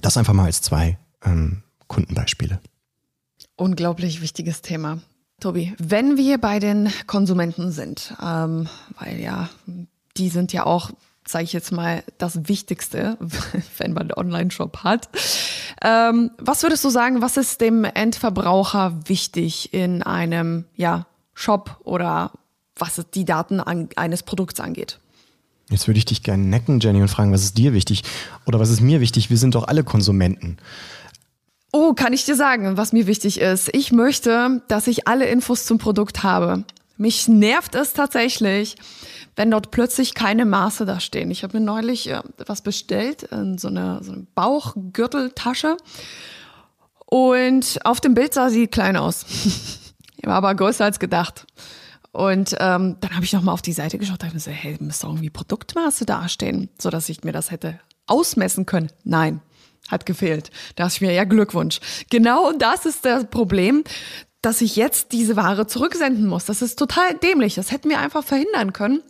[0.01, 2.59] Das einfach mal als zwei ähm, Kundenbeispiele.
[3.59, 5.01] Unglaublich wichtiges Thema.
[5.41, 8.69] Tobi, wenn wir bei den Konsumenten sind, ähm,
[9.01, 9.49] weil ja,
[10.17, 10.93] die sind ja auch,
[11.27, 13.19] sage ich jetzt mal, das Wichtigste,
[13.79, 15.09] wenn man einen Online-Shop hat.
[15.83, 22.31] Ähm, was würdest du sagen, was ist dem Endverbraucher wichtig in einem ja, Shop oder
[22.77, 25.01] was die Daten an, eines Produkts angeht?
[25.69, 28.05] Jetzt würde ich dich gerne necken, Jenny, und fragen, was ist dir wichtig
[28.47, 29.31] oder was ist mir wichtig?
[29.31, 30.59] Wir sind doch alle Konsumenten.
[31.71, 33.69] Oh, kann ich dir sagen, was mir wichtig ist?
[33.75, 36.65] Ich möchte, dass ich alle Infos zum Produkt habe.
[36.97, 38.77] Mich nervt es tatsächlich,
[39.37, 41.31] wenn dort plötzlich keine Maße da stehen.
[41.31, 45.77] Ich habe mir neulich äh, was bestellt, in so eine, so eine Bauchgürteltasche.
[47.05, 49.27] Und auf dem Bild sah sie klein aus.
[50.25, 51.47] War aber größer als gedacht.
[52.13, 54.65] Und ähm, dann habe ich nochmal auf die Seite geschaut, da habe ich mir gesagt,
[54.65, 58.91] hey, müsste irgendwie Produktmaße dastehen, sodass ich mir das hätte ausmessen können.
[59.05, 59.41] Nein,
[59.89, 60.51] hat gefehlt.
[60.77, 61.81] Da ich mir, ja, Glückwunsch.
[62.11, 63.85] Genau das ist das Problem,
[64.43, 66.45] dass ich jetzt diese Ware zurücksenden muss.
[66.45, 67.57] Das ist total dämlich.
[67.57, 69.03] Das hätten wir einfach verhindern können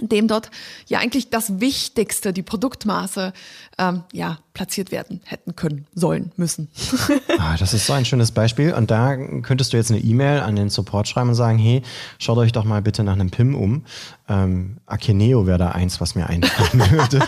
[0.00, 0.50] indem dort
[0.86, 3.32] ja eigentlich das Wichtigste, die Produktmaße,
[3.78, 6.68] ähm, ja, platziert werden hätten können, sollen, müssen.
[7.38, 8.74] ah, das ist so ein schönes Beispiel.
[8.74, 11.82] Und da könntest du jetzt eine E-Mail an den Support schreiben und sagen, hey,
[12.18, 13.84] schaut euch doch mal bitte nach einem PIM um.
[14.28, 17.20] Ähm, Akeneo wäre da eins, was mir einfallen würde.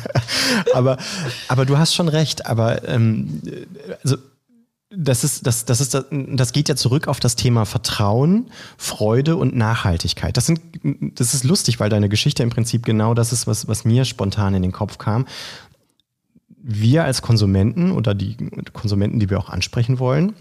[0.74, 0.98] aber,
[1.48, 2.46] aber du hast schon recht.
[2.46, 3.40] Aber ähm,
[4.02, 4.16] also
[4.90, 9.54] das ist, das, das ist, das geht ja zurück auf das Thema Vertrauen, Freude und
[9.54, 10.36] Nachhaltigkeit.
[10.36, 10.60] Das sind,
[11.18, 14.54] das ist lustig, weil deine Geschichte im Prinzip genau das ist, was, was mir spontan
[14.54, 15.26] in den Kopf kam.
[16.48, 18.36] Wir als Konsumenten oder die
[18.72, 20.34] Konsumenten, die wir auch ansprechen wollen,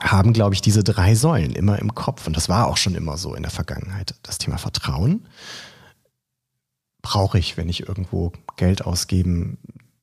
[0.00, 2.26] haben, glaube ich, diese drei Säulen immer im Kopf.
[2.26, 4.16] Und das war auch schon immer so in der Vergangenheit.
[4.22, 5.26] Das Thema Vertrauen
[7.00, 9.58] brauche ich, wenn ich irgendwo Geld ausgeben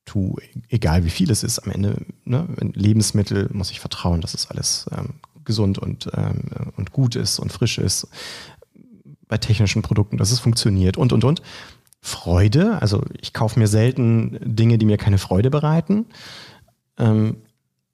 [0.06, 4.50] tue, egal wie viel es ist, am Ende, ne, Lebensmittel muss ich vertrauen, dass es
[4.50, 5.14] alles ähm,
[5.44, 8.08] gesund und, ähm, und gut ist und frisch ist.
[9.28, 11.42] Bei technischen Produkten, dass es funktioniert und, und, und.
[12.00, 16.06] Freude, also ich kaufe mir selten Dinge, die mir keine Freude bereiten.
[16.98, 17.38] Ähm,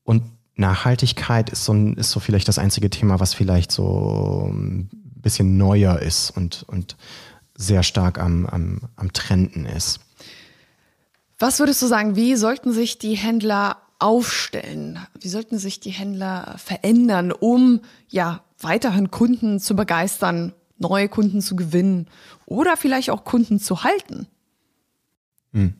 [0.04, 5.56] und Nachhaltigkeit ist so, ist so vielleicht das einzige Thema, was vielleicht so ein bisschen
[5.56, 6.96] neuer ist und, und
[7.56, 10.00] sehr stark am, am, am Trenden ist.
[11.42, 15.00] Was würdest du sagen, wie sollten sich die Händler aufstellen?
[15.18, 21.56] Wie sollten sich die Händler verändern, um ja weiterhin Kunden zu begeistern, neue Kunden zu
[21.56, 22.06] gewinnen
[22.46, 24.28] oder vielleicht auch Kunden zu halten?
[25.52, 25.74] Hm.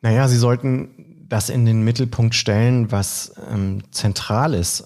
[0.00, 4.84] Naja, sie sollten das in den Mittelpunkt stellen, was ähm, zentral ist.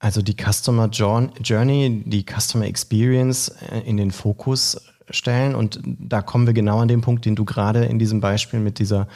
[0.00, 5.54] Also die Customer Journey, die Customer Experience äh, in den Fokus stellen.
[5.54, 8.78] Und da kommen wir genau an den Punkt, den du gerade in diesem Beispiel mit
[8.78, 9.08] dieser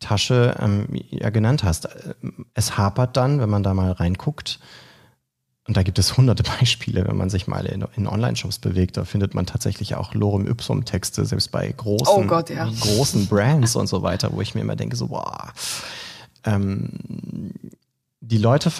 [0.00, 1.88] Tasche ähm, ja genannt hast.
[2.54, 4.60] Es hapert dann, wenn man da mal reinguckt.
[5.66, 8.96] Und da gibt es hunderte Beispiele, wenn man sich mal in, in Online-Shops bewegt.
[8.96, 12.70] Da findet man tatsächlich auch Lorem Ipsum-Texte, selbst bei großen, oh Gott, ja.
[12.80, 15.52] großen Brands und so weiter, wo ich mir immer denke, so, boah,
[16.44, 17.52] ähm,
[18.20, 18.70] die Leute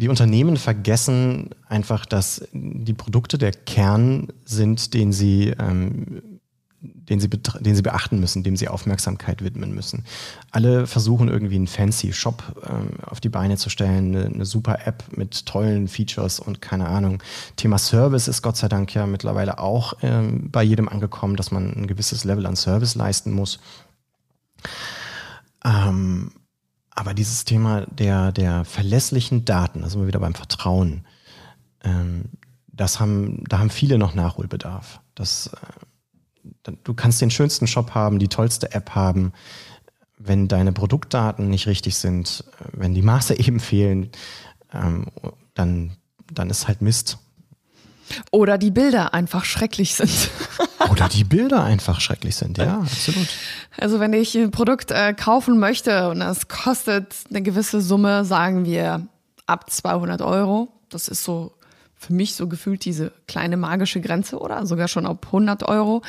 [0.00, 6.22] die Unternehmen vergessen einfach, dass die Produkte der Kern sind, den sie, ähm,
[6.80, 10.04] den sie, den sie beachten müssen, dem sie Aufmerksamkeit widmen müssen.
[10.52, 14.86] Alle versuchen irgendwie einen fancy Shop ähm, auf die Beine zu stellen, eine, eine, super
[14.86, 17.22] App mit tollen Features und keine Ahnung.
[17.56, 21.74] Thema Service ist Gott sei Dank ja mittlerweile auch ähm, bei jedem angekommen, dass man
[21.76, 23.60] ein gewisses Level an Service leisten muss.
[25.62, 26.32] Ähm,
[27.00, 31.06] aber dieses Thema der, der verlässlichen Daten, da sind wir wieder beim Vertrauen,
[31.82, 32.26] ähm,
[32.66, 35.00] das haben, da haben viele noch Nachholbedarf.
[35.14, 35.50] Das,
[36.66, 39.32] äh, du kannst den schönsten Shop haben, die tollste App haben.
[40.18, 44.10] Wenn deine Produktdaten nicht richtig sind, wenn die Maße eben fehlen,
[44.70, 45.06] ähm,
[45.54, 45.92] dann,
[46.30, 47.16] dann ist halt Mist.
[48.30, 50.30] Oder die Bilder einfach schrecklich sind.
[50.90, 53.28] Oder die Bilder einfach schrecklich sind, ja, absolut.
[53.78, 58.64] Also wenn ich ein Produkt äh, kaufen möchte und es kostet eine gewisse Summe, sagen
[58.64, 59.06] wir
[59.46, 61.52] ab 200 Euro, das ist so
[61.96, 66.02] für mich so gefühlt diese kleine magische Grenze oder sogar schon ab 100 Euro,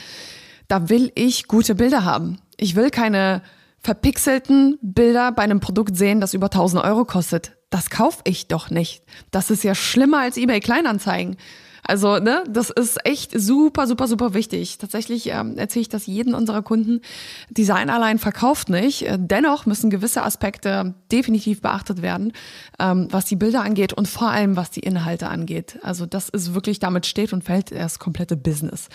[0.67, 2.37] da will ich gute Bilder haben.
[2.55, 3.41] Ich will keine
[3.79, 7.57] verpixelten Bilder bei einem Produkt sehen, das über 1000 Euro kostet.
[7.69, 9.03] Das kaufe ich doch nicht.
[9.31, 11.35] Das ist ja schlimmer als eBay Kleinanzeigen.
[11.83, 14.77] Also, ne, das ist echt super, super, super wichtig.
[14.77, 17.01] Tatsächlich ähm, erzähle ich das jedem unserer Kunden.
[17.49, 19.07] Design allein verkauft nicht.
[19.07, 22.33] Äh, dennoch müssen gewisse Aspekte definitiv beachtet werden,
[22.79, 25.79] ähm, was die Bilder angeht und vor allem was die Inhalte angeht.
[25.81, 28.89] Also, das ist wirklich, damit steht und fällt das komplette Business.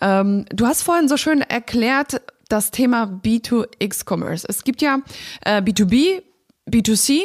[0.00, 4.46] Ähm, du hast vorhin so schön erklärt, das Thema B2X-Commerce.
[4.48, 5.00] Es gibt ja
[5.44, 6.22] äh, B2B,
[6.68, 7.20] B2C.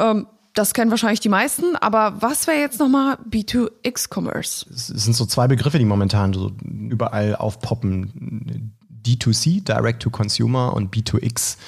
[0.00, 4.66] Ähm, das kennen wahrscheinlich die meisten, aber was wäre jetzt nochmal B2X-Commerce?
[4.70, 8.72] Es sind so zwei Begriffe, die momentan so überall aufpoppen.
[9.04, 11.58] D2C, Direct to Consumer und B2X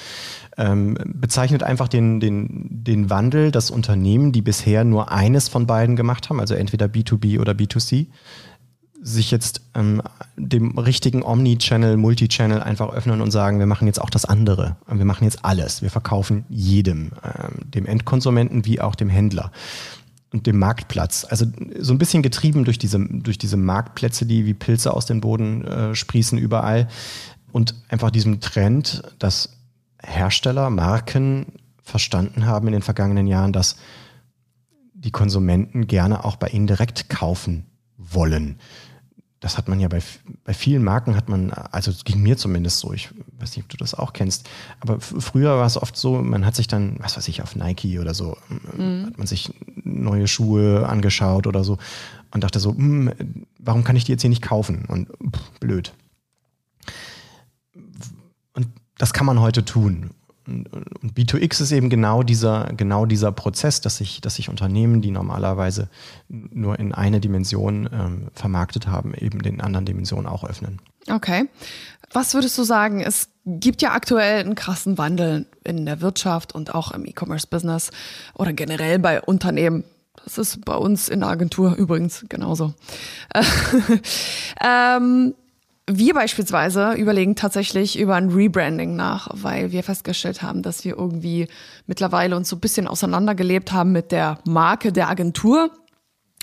[0.57, 5.95] ähm, bezeichnet einfach den, den, den Wandel, dass Unternehmen, die bisher nur eines von beiden
[5.95, 8.07] gemacht haben, also entweder B2B oder B2C,
[9.07, 10.01] sich jetzt ähm,
[10.35, 14.75] dem richtigen Omni-Channel, Multi-Channel einfach öffnen und sagen, wir machen jetzt auch das andere.
[14.87, 15.81] Wir machen jetzt alles.
[15.81, 19.51] Wir verkaufen jedem, ähm, dem Endkonsumenten wie auch dem Händler
[20.33, 21.25] und dem Marktplatz.
[21.29, 21.45] Also
[21.79, 25.63] so ein bisschen getrieben durch diese, durch diese Marktplätze, die wie Pilze aus dem Boden
[25.63, 26.89] äh, sprießen überall.
[27.53, 29.57] Und einfach diesem Trend, dass
[30.03, 31.47] Hersteller, Marken
[31.81, 33.77] verstanden haben in den vergangenen Jahren, dass
[34.93, 37.65] die Konsumenten gerne auch bei ihnen direkt kaufen
[37.97, 38.57] wollen
[39.39, 40.01] das hat man ja bei,
[40.43, 43.69] bei vielen Marken hat man, also es ging mir zumindest so, ich weiß nicht, ob
[43.69, 47.17] du das auch kennst, aber früher war es oft so, man hat sich dann, was
[47.17, 48.37] weiß ich, auf Nike oder so,
[48.75, 49.07] mhm.
[49.07, 51.77] hat man sich neue Schuhe angeschaut oder so
[52.31, 53.11] und dachte so, hm,
[53.59, 54.85] warum kann ich die jetzt hier nicht kaufen?
[54.87, 55.93] Und pff, blöd.
[58.53, 60.11] Und das kann man heute tun.
[60.47, 65.11] Und B2X ist eben genau dieser, genau dieser Prozess, dass sich, dass sich Unternehmen, die
[65.11, 65.89] normalerweise
[66.29, 70.79] nur in eine Dimension ähm, vermarktet haben, eben den anderen Dimensionen auch öffnen.
[71.09, 71.49] Okay.
[72.13, 73.01] Was würdest du sagen?
[73.01, 77.91] Es gibt ja aktuell einen krassen Wandel in der Wirtschaft und auch im E-Commerce-Business
[78.33, 79.83] oder generell bei Unternehmen.
[80.23, 82.73] Das ist bei uns in der Agentur übrigens genauso.
[84.63, 85.35] ähm,
[85.89, 91.47] wir beispielsweise überlegen tatsächlich über ein Rebranding nach, weil wir festgestellt haben, dass wir irgendwie
[91.85, 95.71] mittlerweile uns so ein bisschen auseinandergelebt haben mit der Marke der Agentur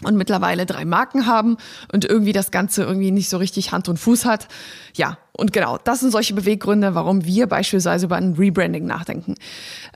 [0.02, 1.58] und mittlerweile drei Marken haben
[1.92, 4.48] und irgendwie das Ganze irgendwie nicht so richtig Hand und Fuß hat.
[4.96, 9.34] Ja, und genau, das sind solche Beweggründe, warum wir beispielsweise über ein Rebranding nachdenken.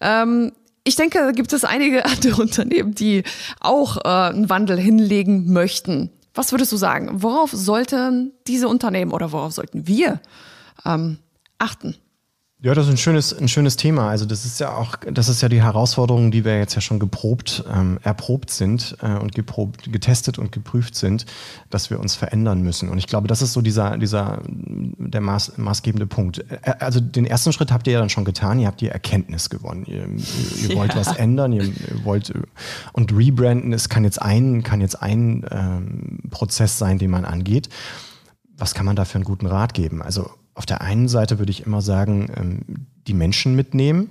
[0.01, 0.53] Ähm,
[0.85, 3.25] ich denke, da gibt es einige andere Unternehmen, die
[3.61, 6.11] auch äh, einen Wandel hinlegen möchten.
[6.35, 7.23] Was würdest du sagen?
[7.23, 10.21] Worauf sollten diese Unternehmen oder worauf sollten wir
[10.85, 11.19] ähm,
[11.59, 11.97] achten?
[12.61, 14.11] Ja, das ist ein schönes, ein schönes Thema.
[14.11, 16.99] Also das ist ja auch, das ist ja die Herausforderung, die wir jetzt ja schon
[16.99, 21.25] geprobt, ähm, erprobt sind äh, und geprobt, getestet und geprüft sind,
[21.71, 22.89] dass wir uns verändern müssen.
[22.89, 26.45] Und ich glaube, das ist so dieser, dieser der maß, maßgebende Punkt.
[26.81, 28.59] Also den ersten Schritt habt ihr ja dann schon getan.
[28.59, 29.85] Ihr habt die Erkenntnis gewonnen.
[29.87, 30.09] Ihr,
[30.69, 30.99] ihr wollt ja.
[30.99, 31.53] was ändern.
[31.53, 32.35] Ihr, ihr, wollt
[32.93, 33.73] und rebranden.
[33.73, 37.69] Es kann jetzt ein, kann jetzt ein ähm, Prozess sein, den man angeht.
[38.57, 40.03] Was kann man da für einen guten Rat geben?
[40.03, 44.11] Also auf der einen Seite würde ich immer sagen, ähm, die Menschen mitnehmen.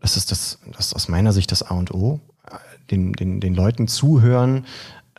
[0.00, 2.20] Das ist, das, das ist aus meiner Sicht das A und O.
[2.90, 4.64] Den, den, den Leuten zuhören,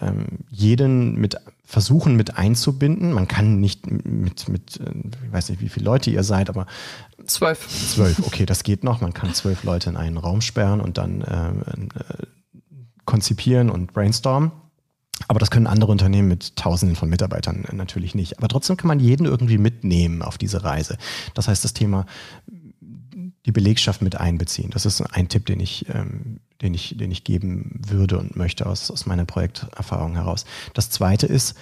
[0.02, 3.14] ähm, jeden mit versuchen mit einzubinden.
[3.14, 4.92] Man kann nicht mit, mit, äh,
[5.24, 6.66] ich weiß nicht, wie viele Leute ihr seid, aber
[7.28, 7.68] zwölf.
[7.68, 9.02] Zwölf, okay, das geht noch.
[9.02, 12.26] Man kann zwölf Leute in einen Raum sperren und dann äh, äh,
[13.06, 14.52] konzipieren und brainstormen.
[15.28, 18.38] Aber das können andere Unternehmen mit Tausenden von Mitarbeitern natürlich nicht.
[18.38, 20.98] Aber trotzdem kann man jeden irgendwie mitnehmen auf diese Reise.
[21.34, 22.06] Das heißt, das Thema
[23.46, 24.70] die Belegschaft mit einbeziehen.
[24.72, 28.66] Das ist ein Tipp, den ich, ähm, den ich, den ich geben würde und möchte
[28.66, 30.46] aus, aus meiner Projekterfahrung heraus.
[30.74, 31.56] Das zweite ist,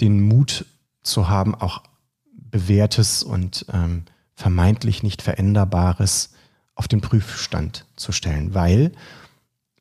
[0.00, 0.64] den Mut
[1.02, 1.82] zu haben, auch
[2.32, 4.04] bewährtes und ähm,
[4.34, 6.30] vermeintlich nicht veränderbares
[6.74, 8.54] auf den Prüfstand zu stellen.
[8.54, 8.92] Weil,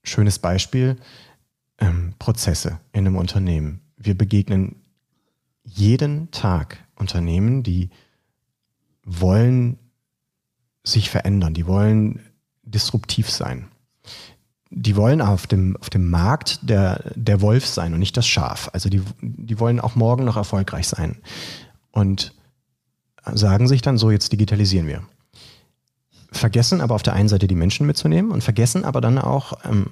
[0.04, 0.98] schönes Beispiel,
[1.80, 3.82] ähm, Prozesse in einem Unternehmen.
[3.98, 4.78] Wir begegnen
[5.64, 7.90] jeden Tag Unternehmen, die
[9.04, 9.78] wollen
[10.84, 12.20] sich verändern, die wollen
[12.64, 13.68] disruptiv sein.
[14.72, 18.70] die wollen auf dem, auf dem Markt der, der Wolf sein und nicht das Schaf.
[18.74, 21.18] Also die, die wollen auch morgen noch erfolgreich sein.
[21.92, 22.34] Und
[23.34, 25.04] sagen sich dann so, jetzt digitalisieren wir.
[26.32, 29.88] Vergessen aber auf der einen Seite die Menschen mitzunehmen und vergessen aber dann auch ähm,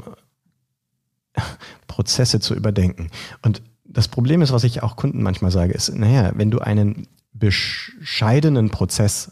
[1.93, 3.09] Prozesse zu überdenken.
[3.43, 7.07] Und das Problem ist, was ich auch Kunden manchmal sage, ist, naja, wenn du einen
[7.33, 9.31] bescheidenen Prozess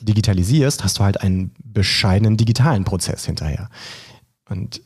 [0.00, 3.70] digitalisierst, hast du halt einen bescheidenen digitalen Prozess hinterher.
[4.48, 4.82] Und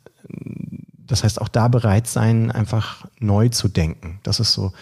[0.99, 4.21] das heißt, auch da bereit sein, einfach neu zu denken.
[4.23, 4.73] Das ist so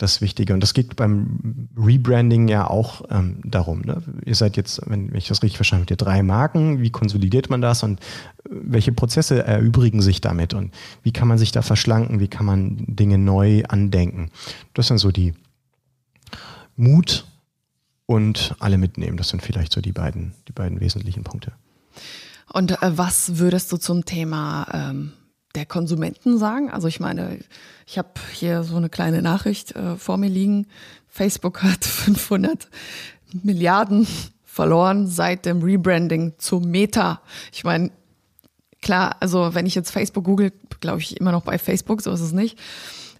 [0.00, 0.54] das Wichtige.
[0.54, 3.82] Und das geht beim Rebranding ja auch ähm, darum.
[3.82, 4.02] Ne?
[4.24, 6.80] Ihr seid jetzt, wenn ich das richtig verstanden habe, drei Marken.
[6.80, 8.00] Wie konsolidiert man das und
[8.48, 10.72] welche Prozesse erübrigen sich damit und
[11.02, 12.18] wie kann man sich da verschlanken?
[12.18, 14.30] Wie kann man Dinge neu andenken?
[14.72, 15.34] Das sind so die
[16.76, 17.26] Mut
[18.06, 19.18] und alle mitnehmen.
[19.18, 21.52] Das sind vielleicht so die beiden, die beiden wesentlichen Punkte.
[22.52, 25.12] Und äh, was würdest du zum Thema ähm,
[25.54, 26.70] der Konsumenten sagen?
[26.70, 27.38] Also ich meine,
[27.86, 30.66] ich habe hier so eine kleine Nachricht äh, vor mir liegen.
[31.08, 32.68] Facebook hat 500
[33.42, 34.06] Milliarden
[34.44, 37.20] verloren seit dem Rebranding zu Meta.
[37.52, 37.90] Ich meine,
[38.82, 42.20] klar, also wenn ich jetzt Facebook google, glaube ich immer noch bei Facebook, so ist
[42.20, 42.58] es nicht.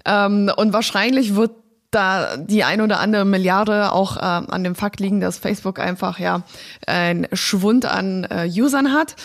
[0.04, 1.52] Ähm, und wahrscheinlich wird
[1.90, 6.18] da die ein oder andere Milliarde auch äh, an dem Fakt liegen, dass Facebook einfach
[6.18, 6.42] ja
[6.86, 9.16] einen Schwund an äh, Usern hat.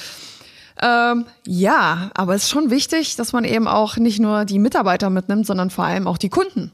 [0.85, 5.09] Ähm, ja, aber es ist schon wichtig, dass man eben auch nicht nur die Mitarbeiter
[5.09, 6.71] mitnimmt, sondern vor allem auch die Kunden.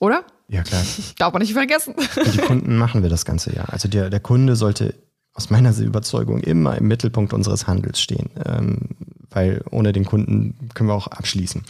[0.00, 0.24] Oder?
[0.48, 0.82] Ja, klar.
[1.18, 1.94] Darf man nicht vergessen.
[1.94, 3.72] Und die Kunden machen wir das ganze Jahr.
[3.72, 4.94] Also der, der Kunde sollte
[5.34, 8.88] aus meiner Überzeugung immer im Mittelpunkt unseres Handels stehen, ähm,
[9.30, 11.62] weil ohne den Kunden können wir auch abschließen.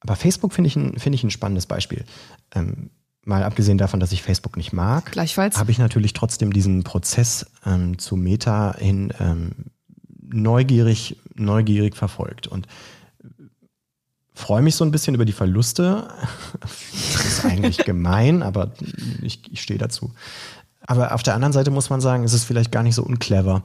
[0.00, 2.04] Aber Facebook finde ich, ein, find ich ein spannendes Beispiel.
[2.54, 2.88] Ähm,
[3.24, 7.98] mal abgesehen davon, dass ich Facebook nicht mag, habe ich natürlich trotzdem diesen Prozess ähm,
[7.98, 9.50] zu Meta hin ähm,
[10.32, 12.66] neugierig, neugierig verfolgt und
[14.34, 16.08] freue mich so ein bisschen über die Verluste.
[16.60, 18.72] Das ist eigentlich gemein, aber
[19.22, 20.12] ich, ich stehe dazu.
[20.86, 23.62] Aber auf der anderen Seite muss man sagen, ist es vielleicht gar nicht so unclever,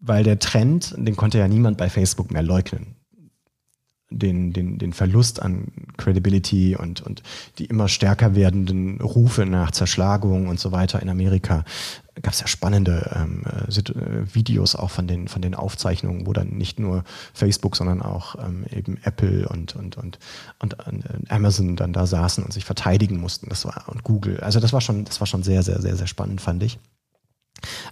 [0.00, 2.96] weil der Trend, den konnte ja niemand bei Facebook mehr leugnen
[4.18, 7.22] den, den, den Verlust an Credibility und, und
[7.58, 11.64] die immer stärker werdenden Rufe nach Zerschlagung und so weiter in Amerika
[12.20, 16.48] gab es ja spannende ähm, äh, Videos auch von den, von den Aufzeichnungen, wo dann
[16.50, 20.18] nicht nur Facebook, sondern auch ähm, eben Apple und, und, und,
[20.58, 23.48] und äh, Amazon dann da saßen und sich verteidigen mussten.
[23.48, 24.40] Das war und Google.
[24.40, 26.78] Also das war schon, das war schon sehr, sehr, sehr, sehr spannend, fand ich.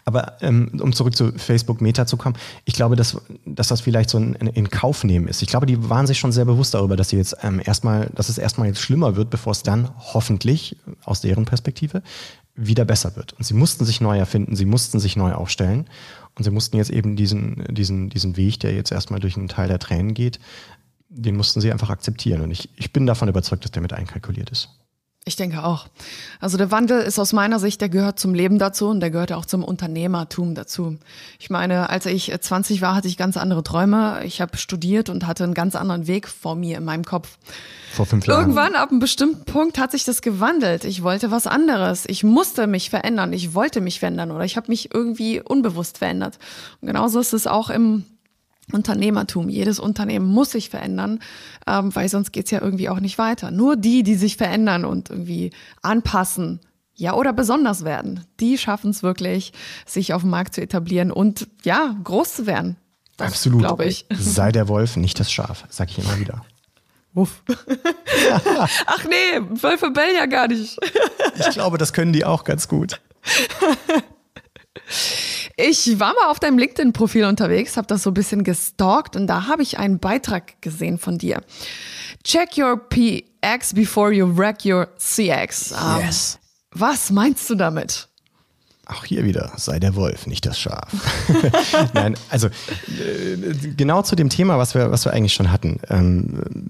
[0.05, 4.11] Aber ähm, um zurück zu Facebook Meta zu kommen, ich glaube, dass, dass das vielleicht
[4.11, 5.43] so ein, ein in Kauf nehmen ist.
[5.43, 8.29] Ich glaube, die waren sich schon sehr bewusst darüber, dass sie jetzt ähm, erstmal, dass
[8.29, 12.03] es erstmal jetzt schlimmer wird, bevor es dann hoffentlich aus deren Perspektive
[12.57, 13.33] wieder besser wird.
[13.35, 15.89] Und sie mussten sich neu erfinden, sie mussten sich neu aufstellen
[16.35, 19.69] und sie mussten jetzt eben diesen, diesen, diesen Weg, der jetzt erstmal durch einen Teil
[19.69, 20.41] der Tränen geht,
[21.09, 22.43] den mussten sie einfach akzeptieren.
[22.43, 24.69] Und ich, ich bin davon überzeugt, dass der mit einkalkuliert ist.
[25.27, 25.87] Ich denke auch.
[26.41, 29.33] Also der Wandel ist aus meiner Sicht, der gehört zum Leben dazu und der gehört
[29.33, 30.97] auch zum Unternehmertum dazu.
[31.39, 34.23] Ich meine, als ich 20 war, hatte ich ganz andere Träume.
[34.25, 37.37] Ich habe studiert und hatte einen ganz anderen Weg vor mir in meinem Kopf.
[37.93, 38.41] Vor fünf Jahren.
[38.41, 40.85] Irgendwann ab einem bestimmten Punkt hat sich das gewandelt.
[40.85, 42.05] Ich wollte was anderes.
[42.07, 43.35] Ich musste mich verändern.
[43.35, 46.39] Ich wollte mich verändern oder ich habe mich irgendwie unbewusst verändert.
[46.81, 48.05] Und genauso ist es auch im
[48.73, 49.49] Unternehmertum.
[49.49, 51.21] Jedes Unternehmen muss sich verändern,
[51.67, 53.51] ähm, weil sonst geht's ja irgendwie auch nicht weiter.
[53.51, 55.51] Nur die, die sich verändern und irgendwie
[55.83, 56.61] anpassen,
[56.95, 59.53] ja, oder besonders werden, die schaffen es wirklich,
[59.87, 62.77] sich auf dem Markt zu etablieren und ja, groß zu werden.
[63.17, 63.61] Das Absolut.
[63.61, 64.05] Glaube ich.
[64.13, 66.45] Sei der Wolf, nicht das Schaf, sag ich immer wieder.
[67.13, 67.43] Wuff.
[68.87, 70.79] Ach nee, Wölfe bellen ja gar nicht.
[71.39, 73.01] ich glaube, das können die auch ganz gut.
[75.69, 79.47] Ich war mal auf deinem LinkedIn-Profil unterwegs, habe das so ein bisschen gestalkt und da
[79.47, 81.43] habe ich einen Beitrag gesehen von dir.
[82.25, 85.73] Check your PX before you wreck your CX.
[85.73, 86.39] Um, ähm, yes.
[86.73, 88.09] Was meinst du damit?
[88.87, 90.89] Auch hier wieder, sei der Wolf, nicht das Schaf.
[91.95, 93.37] Nein, also äh,
[93.77, 95.81] genau zu dem Thema, was wir, was wir eigentlich schon hatten.
[95.89, 96.69] Ähm,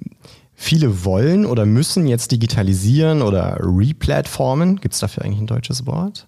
[0.55, 4.81] viele wollen oder müssen jetzt digitalisieren oder replatformen.
[4.81, 6.27] Gibt es dafür eigentlich ein deutsches Wort?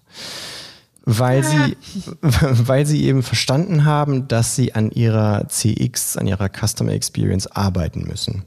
[1.03, 1.77] Weil sie,
[2.21, 8.03] weil sie eben verstanden haben, dass sie an ihrer CX, an ihrer Customer Experience arbeiten
[8.07, 8.43] müssen.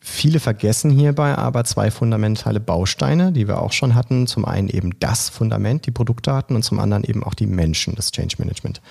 [0.00, 4.26] Viele vergessen hierbei aber zwei fundamentale Bausteine, die wir auch schon hatten.
[4.26, 8.12] Zum einen eben das Fundament, die Produktdaten und zum anderen eben auch die Menschen, das
[8.12, 8.82] Change Management.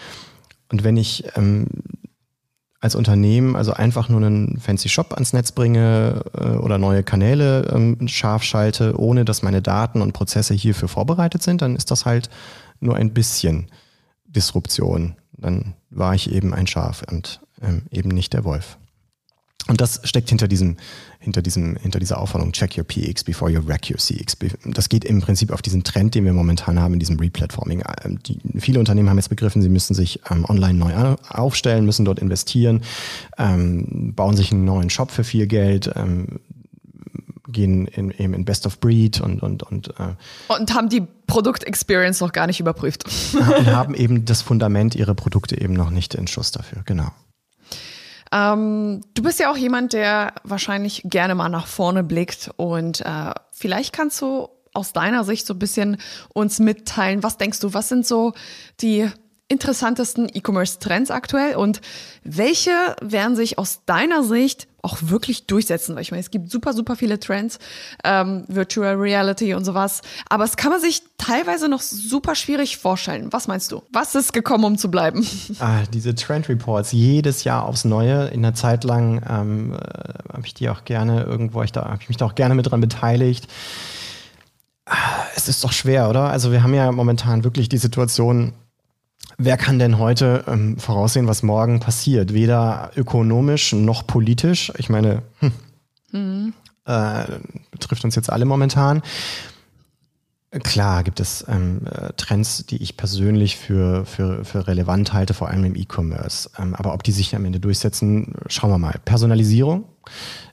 [0.71, 1.67] Und wenn ich ähm,
[2.81, 7.71] als Unternehmen also einfach nur einen fancy Shop ans Netz bringe äh, oder neue Kanäle
[7.71, 12.05] ähm, scharf schalte, ohne dass meine Daten und Prozesse hierfür vorbereitet sind, dann ist das
[12.05, 12.29] halt
[12.79, 13.67] nur ein bisschen
[14.25, 15.15] Disruption.
[15.33, 18.77] Dann war ich eben ein Schaf und ähm, eben nicht der Wolf.
[19.67, 20.77] Und das steckt hinter diesem,
[21.19, 24.37] hinter diesem, hinter dieser Aufforderung, check your PX before you wreck your CX.
[24.65, 27.83] Das geht im Prinzip auf diesen Trend, den wir momentan haben in diesem Replatforming.
[28.03, 32.05] Ähm, die, viele Unternehmen haben jetzt begriffen, sie müssen sich ähm, online neu aufstellen, müssen
[32.05, 32.81] dort investieren,
[33.37, 36.39] ähm, bauen sich einen neuen Shop für viel Geld, ähm,
[37.47, 40.15] gehen in, eben in Best of Breed und und und äh,
[40.47, 43.03] und haben die Produktexperience noch gar nicht überprüft
[43.33, 47.11] und haben eben das Fundament ihrer Produkte eben noch nicht in Schuss dafür genau
[48.31, 53.31] ähm, du bist ja auch jemand, der wahrscheinlich gerne mal nach vorne blickt und äh,
[53.51, 55.97] vielleicht kannst du aus deiner Sicht so ein bisschen
[56.33, 58.33] uns mitteilen, was denkst du, was sind so
[58.79, 59.09] die
[59.51, 61.81] interessantesten E-Commerce-Trends aktuell und
[62.23, 62.71] welche
[63.01, 65.95] werden sich aus deiner Sicht auch wirklich durchsetzen?
[65.95, 67.59] Weil ich meine, es gibt super, super viele Trends,
[68.05, 73.27] ähm, Virtual Reality und sowas, aber es kann man sich teilweise noch super schwierig vorstellen.
[73.31, 73.83] Was meinst du?
[73.91, 75.27] Was ist gekommen, um zu bleiben?
[75.59, 78.27] Ah, diese Trend Reports, jedes Jahr aufs Neue.
[78.29, 82.07] In der Zeit lang ähm, äh, habe ich die auch gerne irgendwo, da, habe ich
[82.07, 83.47] mich da auch gerne mit dran beteiligt.
[84.85, 86.29] Ah, es ist doch schwer, oder?
[86.29, 88.53] Also wir haben ja momentan wirklich die Situation,
[89.43, 92.31] Wer kann denn heute ähm, voraussehen, was morgen passiert?
[92.31, 94.71] Weder ökonomisch noch politisch.
[94.77, 95.51] Ich meine, hm,
[96.11, 96.53] mhm.
[96.85, 97.23] äh,
[97.71, 99.01] betrifft uns jetzt alle momentan.
[100.51, 105.47] Klar gibt es ähm, äh, Trends, die ich persönlich für, für, für relevant halte, vor
[105.47, 106.51] allem im E-Commerce.
[106.59, 108.99] Ähm, aber ob die sich am Ende durchsetzen, schauen wir mal.
[109.05, 109.85] Personalisierung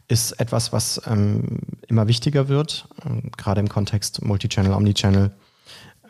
[0.06, 1.58] ist etwas, was ähm,
[1.88, 5.32] immer wichtiger wird, ähm, gerade im Kontext Multichannel, Omnichannel,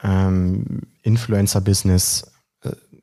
[0.05, 2.38] ähm, Influencer-Business,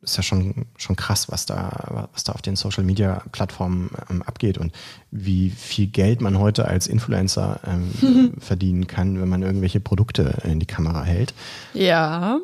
[0.06, 4.22] ist ja schon, schon krass, was da, was da auf den Social Media Plattformen ähm,
[4.22, 4.72] abgeht und
[5.12, 10.60] wie viel Geld man heute als Influencer ähm, verdienen kann, wenn man irgendwelche Produkte in
[10.60, 11.34] die Kamera hält.
[11.74, 12.40] Ja.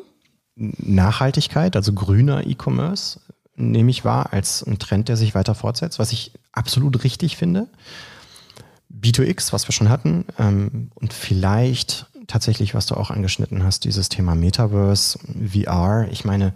[0.56, 3.20] Nachhaltigkeit, also grüner E-Commerce,
[3.56, 7.68] nehme ich wahr als ein Trend, der sich weiter fortsetzt, was ich absolut richtig finde.
[8.92, 14.08] B2X, was wir schon hatten, ähm, und vielleicht tatsächlich, was du auch angeschnitten hast, dieses
[14.08, 15.18] Thema Metaverse,
[15.52, 16.08] VR.
[16.10, 16.52] Ich meine,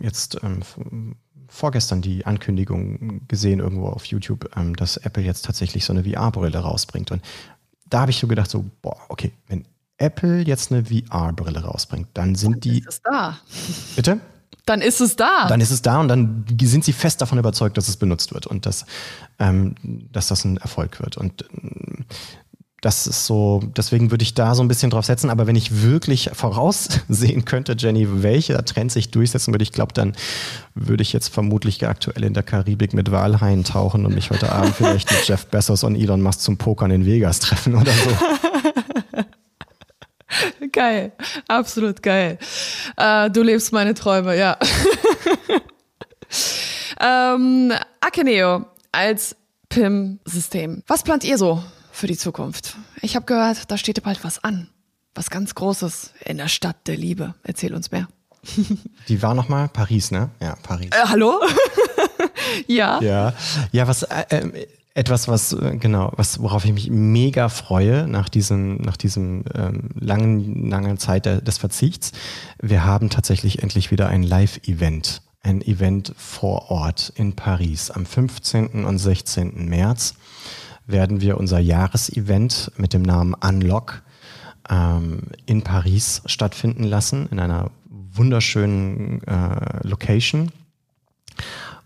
[0.00, 1.16] jetzt ähm,
[1.48, 6.58] vorgestern die Ankündigung gesehen irgendwo auf YouTube, ähm, dass Apple jetzt tatsächlich so eine VR-Brille
[6.58, 7.10] rausbringt.
[7.10, 7.22] Und
[7.86, 9.66] da habe ich so gedacht, so, boah, okay, wenn
[9.96, 12.78] Apple jetzt eine VR-Brille rausbringt, dann sind dann die.
[12.78, 13.38] Ist es da.
[13.96, 14.20] Bitte?
[14.66, 15.46] Dann ist es da.
[15.48, 18.46] Dann ist es da und dann sind sie fest davon überzeugt, dass es benutzt wird
[18.46, 18.84] und dass,
[19.38, 19.74] ähm,
[20.12, 21.16] dass das ein Erfolg wird.
[21.16, 21.46] Und
[22.88, 25.28] das ist so, deswegen würde ich da so ein bisschen drauf setzen.
[25.28, 30.14] Aber wenn ich wirklich voraussehen könnte, Jenny, welcher Trend sich durchsetzen würde, ich glaube, dann
[30.74, 34.74] würde ich jetzt vermutlich aktuell in der Karibik mit Walhaien tauchen und mich heute Abend
[34.74, 38.10] vielleicht mit Jeff Bezos und Elon Musk zum Pokern in Vegas treffen oder so.
[40.72, 41.12] geil,
[41.46, 42.38] absolut geil.
[42.96, 44.56] Äh, du lebst meine Träume, ja.
[47.02, 47.70] ähm,
[48.00, 49.36] Akeneo als
[49.68, 50.84] PIM-System.
[50.86, 51.62] Was plant ihr so
[51.98, 52.76] für die Zukunft.
[53.02, 54.68] Ich habe gehört, da steht bald was an.
[55.14, 57.34] Was ganz Großes in der Stadt der Liebe.
[57.42, 58.06] Erzähl uns mehr.
[59.08, 60.30] Die war nochmal Paris, ne?
[60.40, 60.90] Ja, Paris.
[60.92, 61.40] Äh, hallo?
[62.68, 63.00] ja.
[63.02, 63.34] Ja,
[63.72, 64.52] ja, was äh, ähm,
[64.94, 69.90] etwas, was äh, genau, was worauf ich mich mega freue nach diesem nach diesem ähm,
[69.98, 72.12] langen langen Zeit des Verzichts.
[72.62, 78.84] Wir haben tatsächlich endlich wieder ein Live-Event, ein Event vor Ort in Paris am 15.
[78.84, 79.68] und 16.
[79.68, 80.14] März
[80.88, 84.02] werden wir unser Jahresevent mit dem Namen Unlock
[84.68, 87.70] ähm, in Paris stattfinden lassen, in einer
[88.12, 90.50] wunderschönen äh, Location.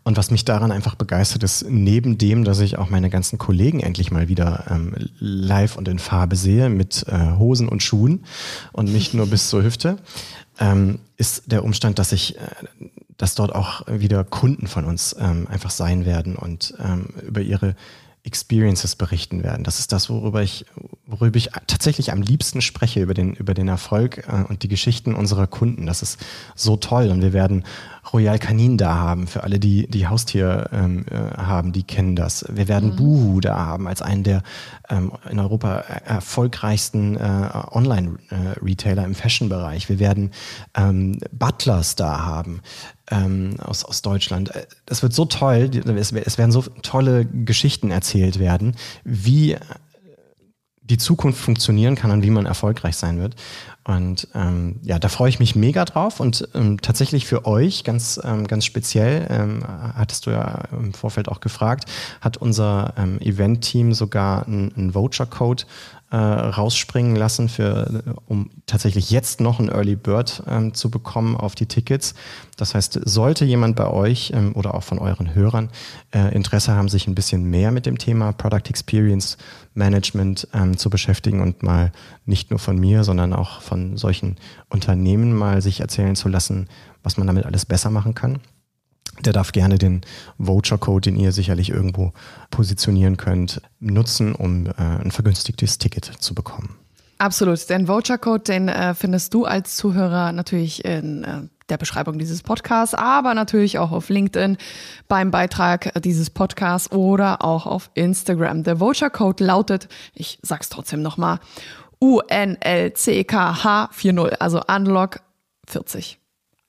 [0.05, 3.79] Und was mich daran einfach begeistert ist, neben dem, dass ich auch meine ganzen Kollegen
[3.81, 8.25] endlich mal wieder ähm, live und in Farbe sehe mit äh, Hosen und Schuhen
[8.73, 9.99] und nicht nur bis zur Hüfte,
[10.59, 12.41] ähm, ist der Umstand, dass ich, äh,
[13.17, 17.77] dass dort auch wieder Kunden von uns ähm, einfach sein werden und ähm, über ihre
[18.25, 19.65] Experiences berichten werden.
[19.65, 20.65] Das ist das, worüber ich,
[21.13, 25.15] worüber ich tatsächlich am liebsten spreche, über den, über den Erfolg äh, und die Geschichten
[25.15, 25.87] unserer Kunden.
[25.87, 26.19] Das ist
[26.55, 27.09] so toll.
[27.09, 27.65] Und wir werden
[28.13, 32.45] Royal Canin da haben, für alle, die, die Haustier ähm, äh, haben, die kennen das.
[32.51, 32.97] Wir werden mhm.
[32.97, 34.43] Boohoo da haben, als einen der
[34.89, 39.89] ähm, in Europa erfolgreichsten äh, Online-Retailer im Fashion-Bereich.
[39.89, 40.33] Wir werden
[40.75, 42.63] ähm, Butlers da haben
[43.11, 44.51] ähm, aus, aus Deutschland.
[44.87, 49.57] Das wird so toll, es, es werden so tolle Geschichten erzählt werden, wie
[50.93, 53.35] die Zukunft funktionieren kann und wie man erfolgreich sein wird.
[53.83, 56.21] Und ähm, ja, da freue ich mich mega drauf.
[56.21, 59.65] Und ähm, tatsächlich für euch ganz, ähm, ganz speziell, ähm,
[59.97, 61.87] hattest du ja im Vorfeld auch gefragt,
[62.21, 65.65] hat unser ähm, Event-Team sogar einen, Voucher-Code
[66.13, 71.55] äh, rausspringen lassen, für, um tatsächlich jetzt noch ein Early Bird ähm, zu bekommen auf
[71.55, 72.15] die Tickets.
[72.59, 75.71] Das heißt, sollte jemand bei euch ähm, oder auch von euren Hörern
[76.15, 79.39] äh, Interesse haben, sich ein bisschen mehr mit dem Thema Product Experience
[79.73, 81.93] Management ähm, zu beschäftigen und mal
[82.27, 84.37] nicht nur von mir, sondern auch von solchen
[84.69, 86.69] Unternehmen mal sich erzählen zu lassen,
[87.03, 88.39] was man damit alles besser machen kann,
[89.25, 90.03] der darf gerne den
[90.39, 92.13] Voucher-Code, den ihr sicherlich irgendwo
[92.51, 96.77] positionieren könnt, nutzen, um äh, ein vergünstigtes Ticket zu bekommen.
[97.19, 97.71] Absolut.
[97.71, 102.95] Den Voucher-Code, den äh, findest du als Zuhörer natürlich in äh, der Beschreibung dieses Podcasts,
[102.95, 104.57] aber natürlich auch auf LinkedIn
[105.07, 108.65] beim Beitrag dieses Podcasts oder auch auf Instagram.
[108.65, 111.39] Der Voucher-Code lautet, ich sag's trotzdem nochmal,
[112.01, 115.21] UNLCKH40, also Unlock
[115.69, 116.19] 40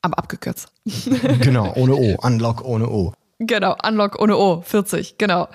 [0.03, 0.67] aber abgekürzt.
[1.41, 2.17] genau, ohne O.
[2.21, 3.13] Unlock ohne O.
[3.39, 5.49] Genau, Unlock ohne O, 40, genau.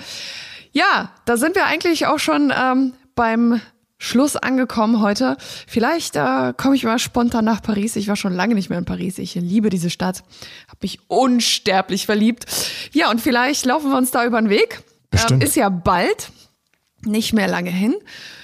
[0.73, 3.61] Ja, da sind wir eigentlich auch schon ähm, beim
[3.99, 5.37] Schluss angekommen heute.
[5.67, 7.97] Vielleicht äh, komme ich mal spontan nach Paris.
[7.97, 9.19] Ich war schon lange nicht mehr in Paris.
[9.19, 10.23] Ich liebe diese Stadt.
[10.69, 12.47] Habe mich unsterblich verliebt.
[12.93, 14.83] Ja, und vielleicht laufen wir uns da über den Weg.
[15.11, 15.43] Bestimmt.
[15.43, 16.31] Ähm, ist ja bald.
[17.05, 17.95] Nicht mehr lange hin.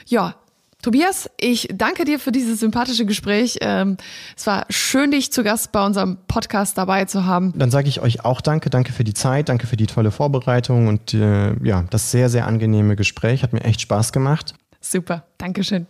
[0.07, 0.37] Ja,
[0.85, 3.57] Tobias, ich danke dir für dieses sympathische Gespräch.
[3.62, 3.97] Ähm,
[4.37, 7.55] es war schön, dich zu Gast bei unserem Podcast dabei zu haben.
[7.57, 8.68] Dann sage ich euch auch danke.
[8.68, 12.47] Danke für die Zeit, danke für die tolle Vorbereitung und äh, ja, das sehr, sehr
[12.47, 13.43] angenehme Gespräch.
[13.43, 14.53] Hat mir echt Spaß gemacht.
[14.78, 15.87] Super, Dankeschön.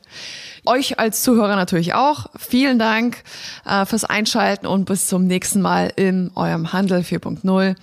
[0.64, 2.26] Euch als Zuhörer natürlich auch.
[2.38, 3.24] Vielen Dank
[3.66, 7.74] äh, fürs Einschalten und bis zum nächsten Mal in eurem Handel 4.0.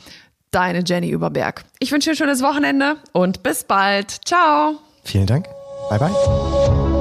[0.51, 1.65] Deine Jenny Überberg.
[1.79, 4.25] Ich wünsche dir ein schönes Wochenende und bis bald.
[4.25, 4.77] Ciao.
[5.03, 5.47] Vielen Dank.
[5.89, 7.00] Bye bye.